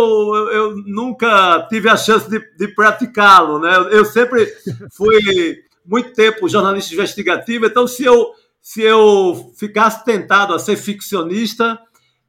[0.50, 3.70] eu nunca tive a chance de, de praticá-lo, né?
[3.90, 4.46] Eu sempre
[4.94, 8.30] fui muito tempo jornalista investigativo, então se eu,
[8.62, 11.78] se eu ficasse tentado a ser ficcionista,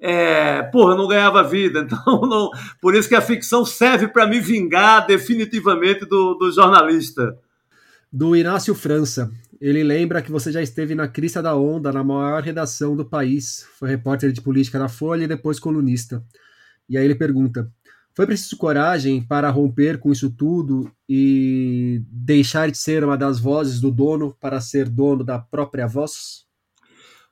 [0.01, 1.87] é, porra, não ganhava vida.
[1.91, 2.49] Então, não,
[2.81, 7.37] por isso que a ficção serve para me vingar definitivamente do, do jornalista.
[8.11, 9.31] Do Inácio França.
[9.59, 13.67] Ele lembra que você já esteve na crista da onda, na maior redação do país.
[13.77, 16.23] Foi repórter de política na Folha e depois colunista.
[16.89, 17.71] E aí ele pergunta:
[18.15, 23.79] foi preciso coragem para romper com isso tudo e deixar de ser uma das vozes
[23.79, 26.45] do dono para ser dono da própria voz?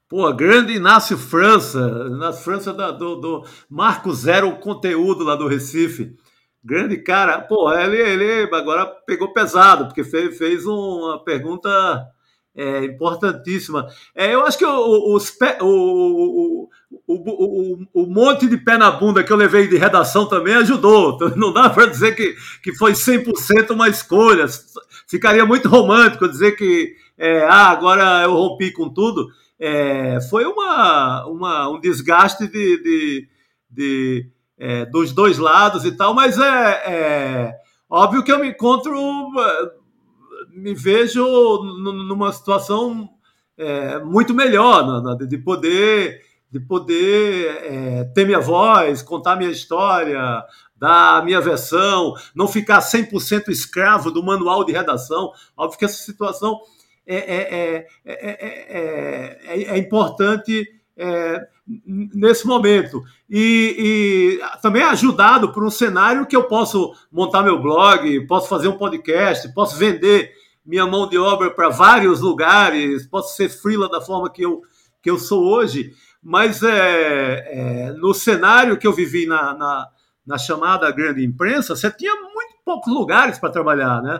[0.09, 6.15] Pô, grande Inácio França, Inácio França da, do, do Marco Zero Conteúdo lá do Recife.
[6.63, 7.39] Grande cara.
[7.41, 11.69] Pô, ele, ele agora pegou pesado, porque fez, fez uma pergunta
[12.55, 13.87] é, importantíssima.
[14.15, 16.69] É, eu acho que o, o,
[17.07, 21.19] o, o, monte de pé na bunda que eu levei de redação também ajudou.
[21.37, 24.47] Não dá para dizer que, que foi 100% uma escolha.
[25.07, 29.27] Ficaria muito romântico dizer que é, ah, agora eu rompi com tudo.
[29.59, 33.29] É, foi uma, uma, um desgaste de, de,
[33.69, 37.55] de é, dos dois lados e tal, mas é, é,
[37.89, 38.93] óbvio que eu me encontro,
[40.49, 41.23] me vejo
[41.63, 43.09] numa situação
[43.57, 50.43] é, muito melhor, de poder de poder é, ter minha voz, contar minha história,
[50.75, 55.31] dar minha versão, não ficar 100% escravo do manual de redação.
[55.55, 56.59] Óbvio que essa situação
[57.15, 58.13] é, é,
[59.45, 60.67] é, é importante
[61.85, 63.03] nesse momento.
[63.29, 68.67] E, e, também ajudado por um cenário que eu posso montar meu blog, posso fazer
[68.67, 70.31] um podcast, posso vender
[70.65, 74.61] minha mão de obra para vários lugares, posso ser freela da forma que eu,
[75.01, 75.93] que eu sou hoje.
[76.21, 79.87] Mas é, é, no cenário que eu vivi na, na,
[80.25, 84.19] na, chamada grande imprensa, você tinha muito poucos lugares para trabalhar, né?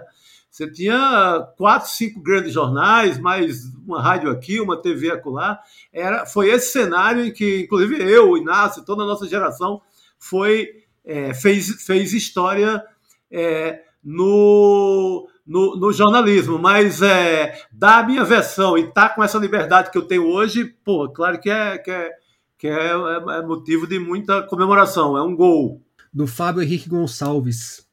[0.50, 5.60] Você tinha quatro, cinco grandes jornais, mais uma rádio aqui, uma TV acolá.
[5.94, 9.82] Era, foi esse cenário em que, inclusive, eu, o Inácio, toda a nossa geração
[10.18, 10.68] foi,
[11.06, 12.84] é, fez, fez história
[13.32, 19.92] é, no, no, no jornalismo, mas é, da minha versão e tá com essa liberdade
[19.92, 22.12] que eu tenho hoje, pô, claro que é, que é,
[22.58, 25.82] que é, é motivo de muita comemoração, é um gol.
[26.12, 27.89] Do Fábio Henrique Gonçalves.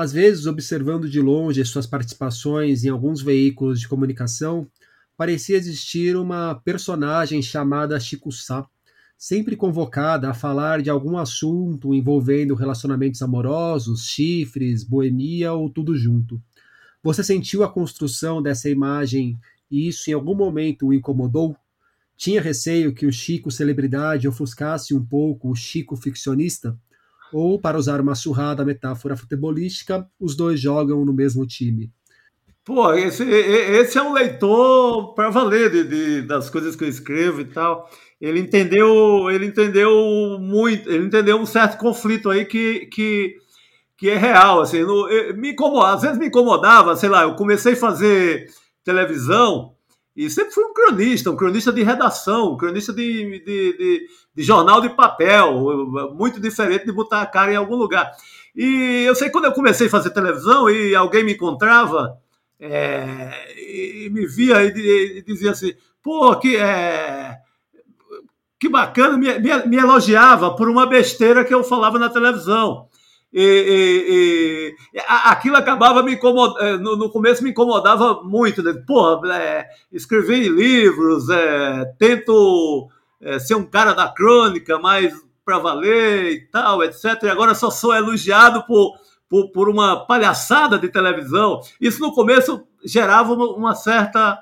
[0.00, 4.64] Às vezes, observando de longe suas participações em alguns veículos de comunicação,
[5.16, 8.64] parecia existir uma personagem chamada Chico Sá,
[9.18, 16.40] sempre convocada a falar de algum assunto envolvendo relacionamentos amorosos, chifres, boemia ou tudo junto.
[17.02, 19.36] Você sentiu a construção dessa imagem
[19.68, 21.56] e isso em algum momento o incomodou?
[22.16, 26.78] Tinha receio que o Chico celebridade ofuscasse um pouco o Chico ficcionista?
[27.32, 31.90] Ou, para usar uma surrada metáfora futebolística, os dois jogam no mesmo time?
[32.64, 37.40] Pô, esse, esse é um leitor para valer de, de, das coisas que eu escrevo
[37.40, 37.88] e tal.
[38.20, 43.36] Ele entendeu, ele entendeu muito, ele entendeu um certo conflito aí que, que
[43.98, 47.72] que é real, assim, no, me incomoda, às vezes me incomodava, sei lá, eu comecei
[47.72, 48.46] a fazer
[48.84, 49.74] televisão
[50.18, 54.42] e sempre fui um cronista, um cronista de redação, um cronista de, de, de, de
[54.42, 58.10] jornal de papel, muito diferente de botar a cara em algum lugar.
[58.52, 62.18] E eu sei quando eu comecei a fazer televisão e alguém me encontrava
[62.58, 67.36] é, e me via e, e, dizia assim, pô, que, é,
[68.58, 72.87] que bacana, me, me, me elogiava por uma besteira que eu falava na televisão
[73.32, 78.72] e, e, e, aquilo acabava me incomodando, é, no, começo me incomodava muito, né?
[78.86, 82.88] Porra, é, escrevi livros, é, tento
[83.20, 85.12] é, ser um cara da crônica, mais
[85.44, 87.22] para valer e tal, etc.
[87.22, 88.94] E agora só sou elogiado por,
[89.28, 91.60] por, por, uma palhaçada de televisão.
[91.80, 94.38] Isso no começo gerava uma, uma certa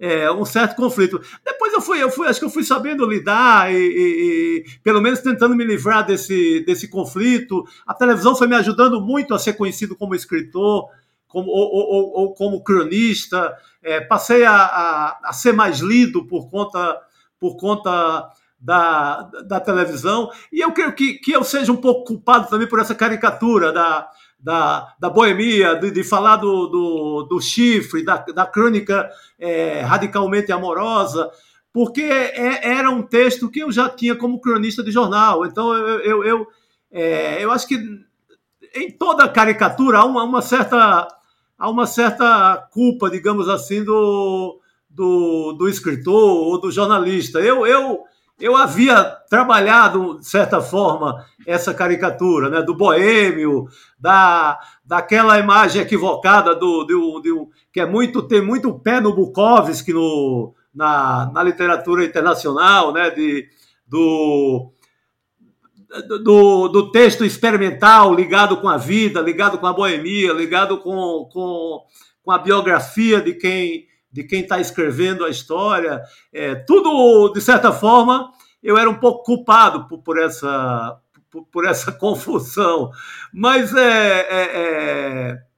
[0.00, 1.20] é, um certo conflito.
[1.44, 5.00] Depois eu fui, eu fui, acho que eu fui sabendo lidar e, e, e, pelo
[5.00, 7.64] menos tentando me livrar desse, desse conflito.
[7.86, 10.88] A televisão foi me ajudando muito a ser conhecido como escritor,
[11.28, 13.54] como, ou, ou, ou como cronista.
[13.82, 16.98] É, passei a, a, a, ser mais lido por conta,
[17.38, 18.26] por conta
[18.58, 20.30] da, da televisão.
[20.50, 24.08] E eu creio que, que eu seja um pouco culpado também por essa caricatura da,
[24.42, 30.50] da, da boemia, de, de falar do, do, do, chifre, da, da crônica é, radicalmente
[30.50, 31.30] amorosa,
[31.72, 35.44] porque é, era um texto que eu já tinha como cronista de jornal.
[35.44, 36.46] Então, eu, eu, eu,
[36.90, 37.78] é, eu acho que
[38.74, 41.08] em toda caricatura há uma, uma, certa,
[41.58, 47.40] há uma certa culpa, digamos assim, do, do, do escritor ou do jornalista.
[47.40, 48.04] Eu, eu,
[48.40, 53.66] eu havia trabalhado, de certa forma, essa caricatura, né, do boêmio,
[53.98, 60.54] da, daquela imagem equivocada do, do, que é muito tem muito pé no Bukowski no,
[60.74, 63.46] na, na literatura internacional, né, de,
[63.86, 64.72] do,
[66.22, 71.84] do, do texto experimental ligado com a vida, ligado com a boemia, ligado com, com,
[72.22, 76.02] com a biografia de quem de quem está escrevendo a história,
[76.32, 78.32] é, tudo, de certa forma,
[78.62, 80.98] eu era um pouco culpado por, por essa,
[81.30, 82.90] por, por, essa confusão.
[83.32, 85.49] Mas é, é, é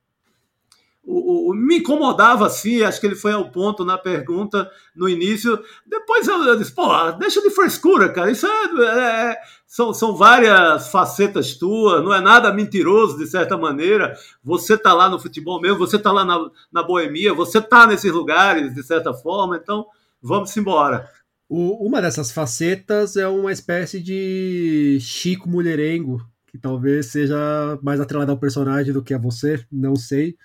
[1.13, 5.63] o, o, me incomodava assim, acho que ele foi ao ponto na pergunta no início.
[5.87, 8.31] Depois eu, eu disse, pô, deixa de frescura, cara.
[8.31, 9.37] Isso é, é,
[9.67, 14.17] são, são várias facetas tuas, não é nada mentiroso de certa maneira.
[14.43, 18.11] Você tá lá no futebol mesmo, você tá lá na, na boemia, você tá nesses
[18.11, 19.87] lugares de certa forma, então
[20.23, 21.09] vamos embora.
[21.49, 28.33] O, uma dessas facetas é uma espécie de Chico mulherengo, que talvez seja mais atrelado
[28.33, 30.37] ao personagem do que a você, não sei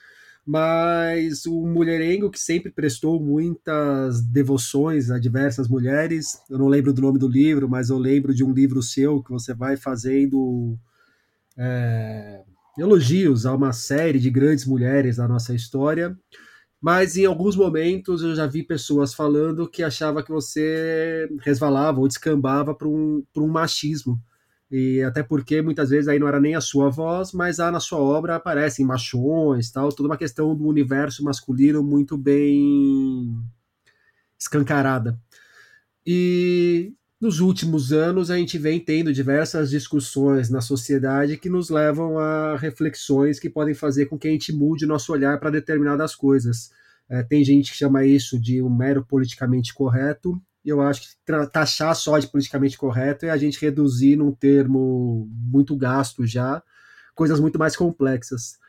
[0.47, 6.41] mas o mulherengo que sempre prestou muitas devoções a diversas mulheres.
[6.49, 9.29] Eu não lembro do nome do livro, mas eu lembro de um livro seu que
[9.29, 10.79] você vai fazendo
[11.57, 12.43] é,
[12.77, 16.17] elogios a uma série de grandes mulheres da nossa história.
[16.79, 22.07] Mas em alguns momentos eu já vi pessoas falando que achava que você resvalava ou
[22.07, 24.17] descambava para um, um machismo
[24.69, 27.79] e até porque muitas vezes aí não era nem a sua voz, mas lá na
[27.79, 33.33] sua obra aparecem machões, tal, toda uma questão do universo masculino muito bem
[34.37, 35.17] escancarada.
[36.05, 42.19] E nos últimos anos a gente vem tendo diversas discussões na sociedade que nos levam
[42.19, 46.71] a reflexões que podem fazer com que a gente mude nosso olhar para determinadas coisas.
[47.09, 51.07] É, tem gente que chama isso de um mero politicamente correto, e eu acho que
[51.53, 56.61] taxar só de politicamente correto é a gente reduzir num termo muito gasto já,
[57.15, 58.59] coisas muito mais complexas.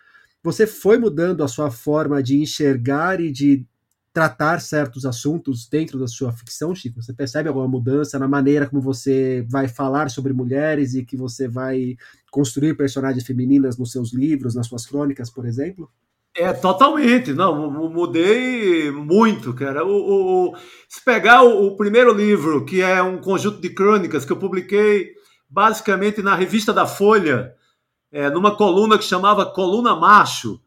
[0.40, 3.66] Você foi mudando a sua forma de enxergar e de
[4.12, 7.02] tratar certos assuntos dentro da sua ficção, Chico?
[7.02, 11.48] Você percebe alguma mudança na maneira como você vai falar sobre mulheres e que você
[11.48, 11.96] vai
[12.30, 15.90] construir personagens femininas nos seus livros, nas suas crônicas, por exemplo?
[16.38, 17.32] É, totalmente.
[17.32, 19.84] Não, mudei muito, cara.
[19.84, 20.56] O, o
[20.88, 25.14] se pegar o, o, primeiro livro, que é um conjunto de crônicas que eu publiquei
[25.50, 27.52] basicamente na revista da Folha,
[28.12, 30.60] é, numa coluna que chamava Coluna Macho,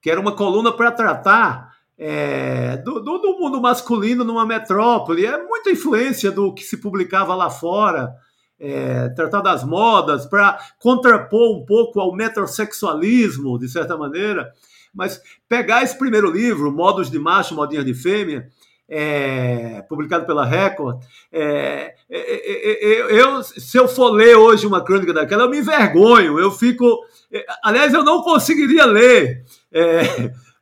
[0.00, 5.26] que era uma coluna para tratar é, do, do, do, mundo masculino numa metrópole.
[5.26, 8.14] É muita influência do que se publicava lá fora.
[8.60, 14.52] É, tratar das modas, para contrapor um pouco ao metrosexualismo, de certa maneira.
[14.96, 18.48] Mas pegar esse primeiro livro, Modos de Macho, Modinhas de Fêmea,
[18.88, 24.82] é, publicado pela Record, é, é, é, é eu, se eu for ler hoje uma
[24.82, 27.00] crônica daquela, eu me envergonho, eu fico.
[27.30, 29.44] É, aliás, eu não conseguiria ler.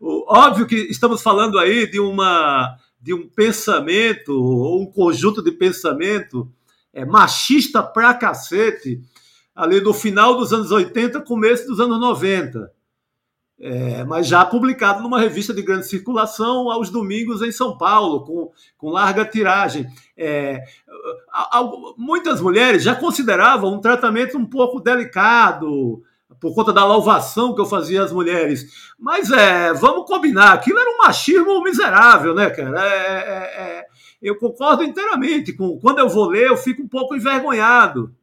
[0.01, 6.51] óbvio que estamos falando aí de, uma, de um pensamento, ou um conjunto de pensamento
[7.09, 9.01] machista pra cacete,
[9.55, 12.74] ali no final dos anos 80, começo dos anos 90
[13.61, 18.51] é, mas já publicado numa revista de grande circulação aos domingos em São Paulo, com,
[18.77, 19.87] com larga tiragem.
[20.17, 20.63] É,
[21.97, 26.03] muitas mulheres já consideravam um tratamento um pouco delicado,
[26.41, 28.93] por conta da louvação que eu fazia às mulheres.
[28.99, 32.85] Mas é, vamos combinar, aquilo era um machismo miserável, né, cara?
[32.85, 33.85] É, é, é
[34.21, 35.79] eu concordo inteiramente com.
[35.79, 38.15] Quando eu vou ler, eu fico um pouco envergonhado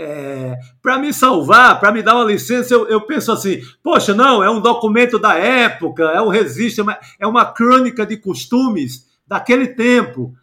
[0.00, 4.42] é, para me salvar, para me dar uma licença, eu, eu, penso assim: poxa, não,
[4.42, 6.86] é um documento da época, é um registro,
[7.18, 10.34] é uma crônica de costumes daquele tempo.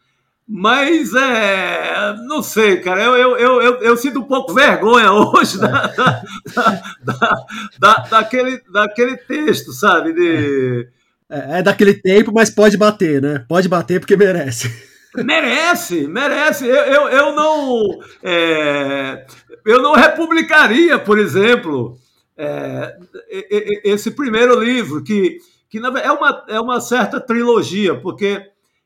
[0.47, 2.15] Mas é.
[2.25, 3.03] Não sei, cara.
[3.03, 6.23] Eu, eu, eu, eu, sinto um pouco vergonha hoje da, da,
[7.03, 7.45] da,
[7.77, 10.13] da, daquele, daquele texto, sabe?
[10.13, 10.87] De...
[11.29, 13.43] É, é daquele tempo, mas pode bater, né?
[13.49, 14.71] Pode bater porque merece.
[15.23, 16.65] Merece, merece.
[16.65, 17.99] Eu, eu, eu não.
[18.23, 19.25] É,
[19.65, 21.97] eu não republicaria, por exemplo,
[22.37, 22.97] é,
[23.83, 25.39] esse primeiro livro, que,
[25.69, 28.41] que é, uma, é uma certa trilogia, porque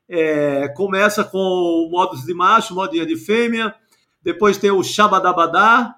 [0.08, 3.74] é, começa com modos de macho, modinha de fêmea,
[4.22, 5.94] depois tem o Shabadabadá,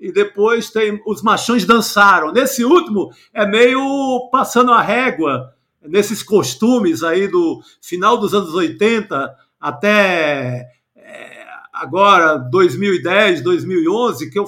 [0.00, 2.32] e depois tem os machões dançaram.
[2.32, 9.36] Nesse último é meio passando a régua nesses costumes aí do final dos anos 80
[9.60, 14.46] até é, agora 2010, 2011, que eu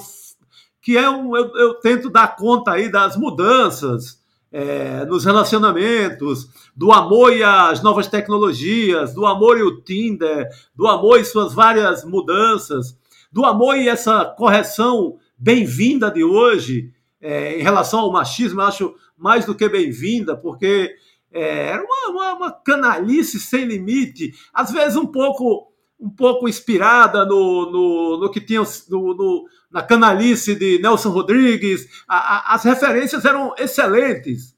[0.81, 6.91] que é um eu, eu tento dar conta aí das mudanças é, nos relacionamentos, do
[6.91, 12.03] amor e as novas tecnologias, do amor e o Tinder, do amor e suas várias
[12.03, 12.97] mudanças,
[13.31, 18.95] do amor e essa correção bem-vinda de hoje é, em relação ao machismo, eu acho
[19.17, 20.93] mais do que bem-vinda, porque
[21.33, 27.25] é, era uma, uma, uma, canalice sem limite, às vezes um pouco um pouco inspirada
[27.25, 31.87] no, no, no que tinha no, no, na canalice de Nelson Rodrigues.
[32.05, 34.53] A, a, as referências eram excelentes.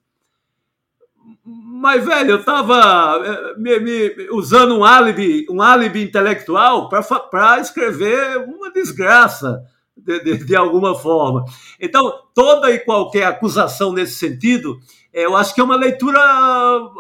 [1.46, 8.38] Mas, velho, eu estava é, me, me, usando um álibi, um álibi intelectual para escrever
[8.38, 9.62] uma desgraça,
[9.96, 11.46] de, de, de alguma forma.
[11.80, 14.80] Então, toda e qualquer acusação nesse sentido
[15.16, 16.20] eu acho que é uma leitura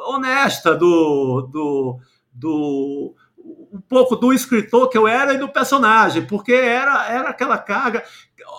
[0.07, 1.99] honesta do, do,
[2.33, 7.57] do um pouco do escritor que eu era e do personagem, porque era, era aquela
[7.57, 8.03] carga.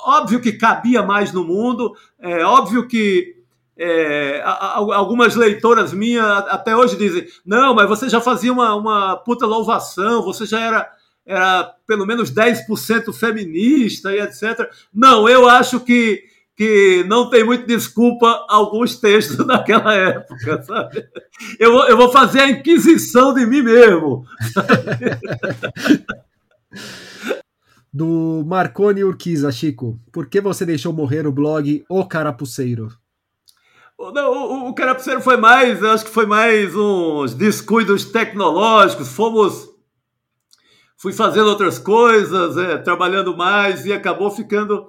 [0.04, 3.34] Óbvio que cabia mais no mundo, é óbvio que
[3.78, 9.46] é, algumas leitoras minhas até hoje dizem: não, mas você já fazia uma, uma puta
[9.46, 10.90] louvação, você já era,
[11.24, 14.70] era pelo menos 10% feminista e etc.
[14.92, 21.06] Não, eu acho que que não tem muita desculpa alguns textos daquela época, sabe?
[21.58, 24.24] Eu vou, eu vou fazer a inquisição de mim mesmo.
[27.92, 32.88] Do Marconi Urquiza, Chico, por que você deixou morrer o blog O Carapuceiro?
[33.98, 39.70] Não, o, o Carapuceiro foi mais, acho que foi mais uns descuidos tecnológicos, fomos
[40.98, 44.86] fui fazendo outras coisas, é, trabalhando mais e acabou ficando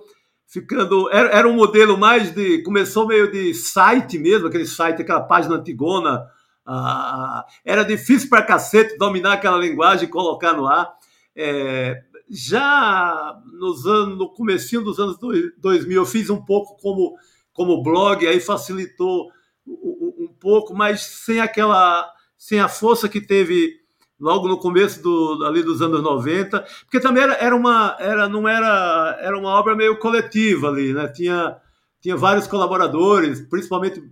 [0.47, 5.21] ficando era, era um modelo mais de começou meio de site mesmo, aquele site, aquela
[5.21, 6.25] página antigona,
[6.65, 10.93] ah, era difícil para cacete dominar aquela linguagem e colocar no ar.
[11.35, 15.17] É, já nos anos, no comecinho dos anos
[15.57, 17.15] 2000, eu fiz um pouco como
[17.53, 19.31] como blog, aí facilitou
[19.65, 23.73] um, um pouco, mas sem aquela sem a força que teve
[24.19, 28.47] logo no começo do, ali dos anos 90, porque também era, era uma era não
[28.47, 31.07] era era uma obra meio coletiva ali, né?
[31.07, 31.57] Tinha
[32.01, 34.03] tinha vários colaboradores, principalmente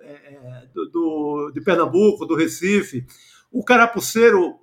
[0.00, 3.06] é, é do, do, de Pernambuco, do Recife.
[3.50, 4.62] O Carapuceiro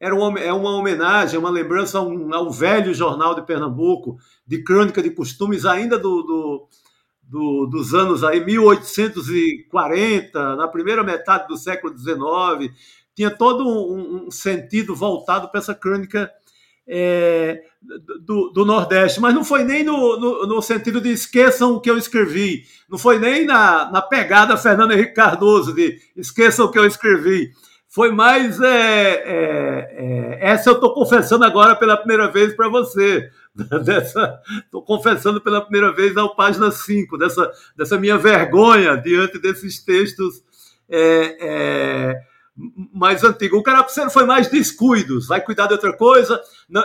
[0.00, 4.16] era uma, é uma homenagem, uma lembrança a um, a um, velho jornal de Pernambuco,
[4.46, 6.66] de crônica de costumes ainda do, do,
[7.22, 12.74] do, dos anos aí 1840, na primeira metade do século XIX,
[13.20, 16.30] tinha todo um, um sentido voltado para essa crônica
[16.88, 17.60] é,
[18.22, 21.90] do, do, Nordeste, mas não foi nem no, no, no, sentido de esqueçam o que
[21.90, 26.78] eu escrevi, não foi nem na, na pegada Fernando Henrique Cardoso de esqueçam o que
[26.78, 27.52] eu escrevi.
[27.90, 28.58] Foi mais.
[28.60, 33.30] É, é, é essa eu estou confessando agora pela primeira vez para você.
[34.64, 40.40] Estou confessando pela primeira vez na página 5, dessa, dessa minha vergonha diante desses textos
[40.90, 42.29] é, é,
[42.92, 43.56] mais antigo.
[43.56, 46.40] O Carapuceiro foi mais descuidos, vai cuidar de outra coisa.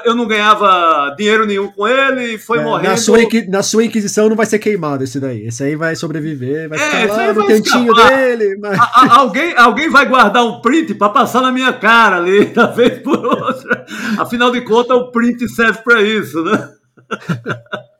[0.05, 2.89] Eu não ganhava dinheiro nenhum com ele, foi é, morrendo.
[2.89, 5.45] Na sua, na sua Inquisição não vai ser queimado esse daí.
[5.45, 8.57] Esse aí vai sobreviver, vai é, ficar lá no cantinho dele.
[8.59, 8.79] Mas...
[8.79, 12.67] A, a, alguém, alguém vai guardar um print para passar na minha cara ali, da
[12.67, 13.85] vez por outra.
[14.17, 16.69] Afinal de contas, o print serve para isso, né?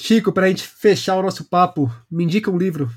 [0.00, 2.88] Chico, para a gente fechar o nosso papo, me indica um livro.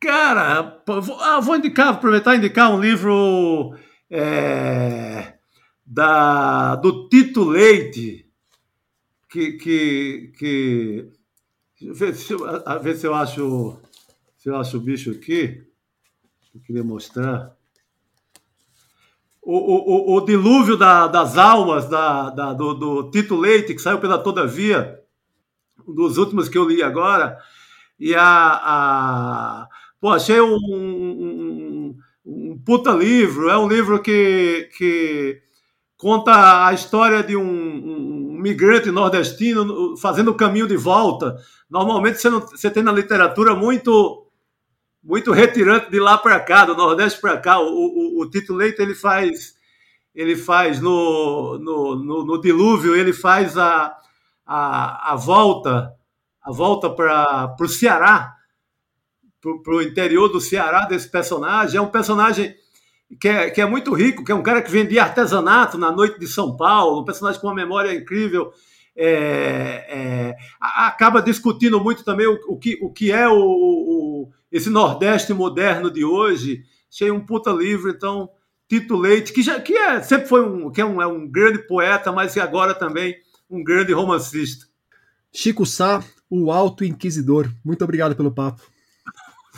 [0.00, 3.76] Cara, vou, ah, vou indicar, aproveitar e indicar um livro
[4.08, 5.34] é,
[5.84, 8.26] da, do Tito Leite,
[9.28, 9.52] que.
[9.52, 11.12] que, que
[11.80, 12.38] ver se, eu,
[12.80, 13.80] ver se eu acho
[14.36, 15.66] se eu acho o bicho aqui.
[16.54, 17.56] Eu queria mostrar.
[19.42, 23.98] O, o, o, Dilúvio da, das Almas, da, da do, do, Tito Leite, que saiu
[23.98, 25.00] pela Todavia,
[25.86, 27.38] um dos últimos que eu li agora,
[27.98, 29.68] e a, a
[30.00, 33.48] Pô, achei um, um, um, puta livro.
[33.48, 35.40] É um livro que, que
[35.96, 41.36] conta a história de um, um, migrante nordestino fazendo o caminho de volta.
[41.68, 44.24] Normalmente você, não, você tem na literatura muito
[45.02, 47.58] muito retirante de lá para cá, do Nordeste para cá.
[47.60, 49.54] O, o, o, Tito Leite ele faz
[50.14, 53.96] ele faz no, no, no, no dilúvio ele faz a,
[54.46, 55.92] a, a volta
[56.42, 58.37] a volta para o Ceará
[59.40, 61.78] para o interior do Ceará desse personagem.
[61.78, 62.54] É um personagem
[63.20, 66.18] que é, que é muito rico, que é um cara que vendia artesanato na noite
[66.18, 68.52] de São Paulo, um personagem com uma memória incrível.
[68.96, 74.68] É, é, acaba discutindo muito também o, o, que, o que é o, o, esse
[74.68, 76.62] Nordeste moderno de hoje.
[76.92, 78.28] Achei um puta livro, então,
[78.68, 81.58] Tito Leite, que, já, que é, sempre foi um, que é um, é um grande
[81.66, 83.14] poeta, mas agora também
[83.48, 84.66] um grande romancista.
[85.32, 87.48] Chico Sá, o Alto Inquisidor.
[87.64, 88.62] Muito obrigado pelo papo.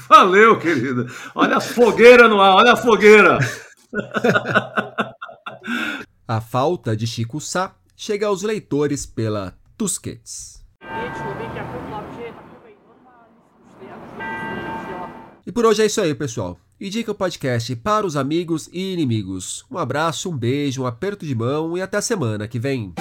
[0.08, 1.06] Valeu, querida.
[1.34, 3.38] Olha a fogueira no ar, olha a fogueira.
[6.26, 10.64] a falta de Chico Sá chega aos leitores pela Tusquets.
[15.46, 16.58] E por hoje é isso aí, pessoal.
[16.80, 19.66] Indica o podcast para os amigos e inimigos.
[19.70, 22.94] Um abraço, um beijo, um aperto de mão e até a semana que vem.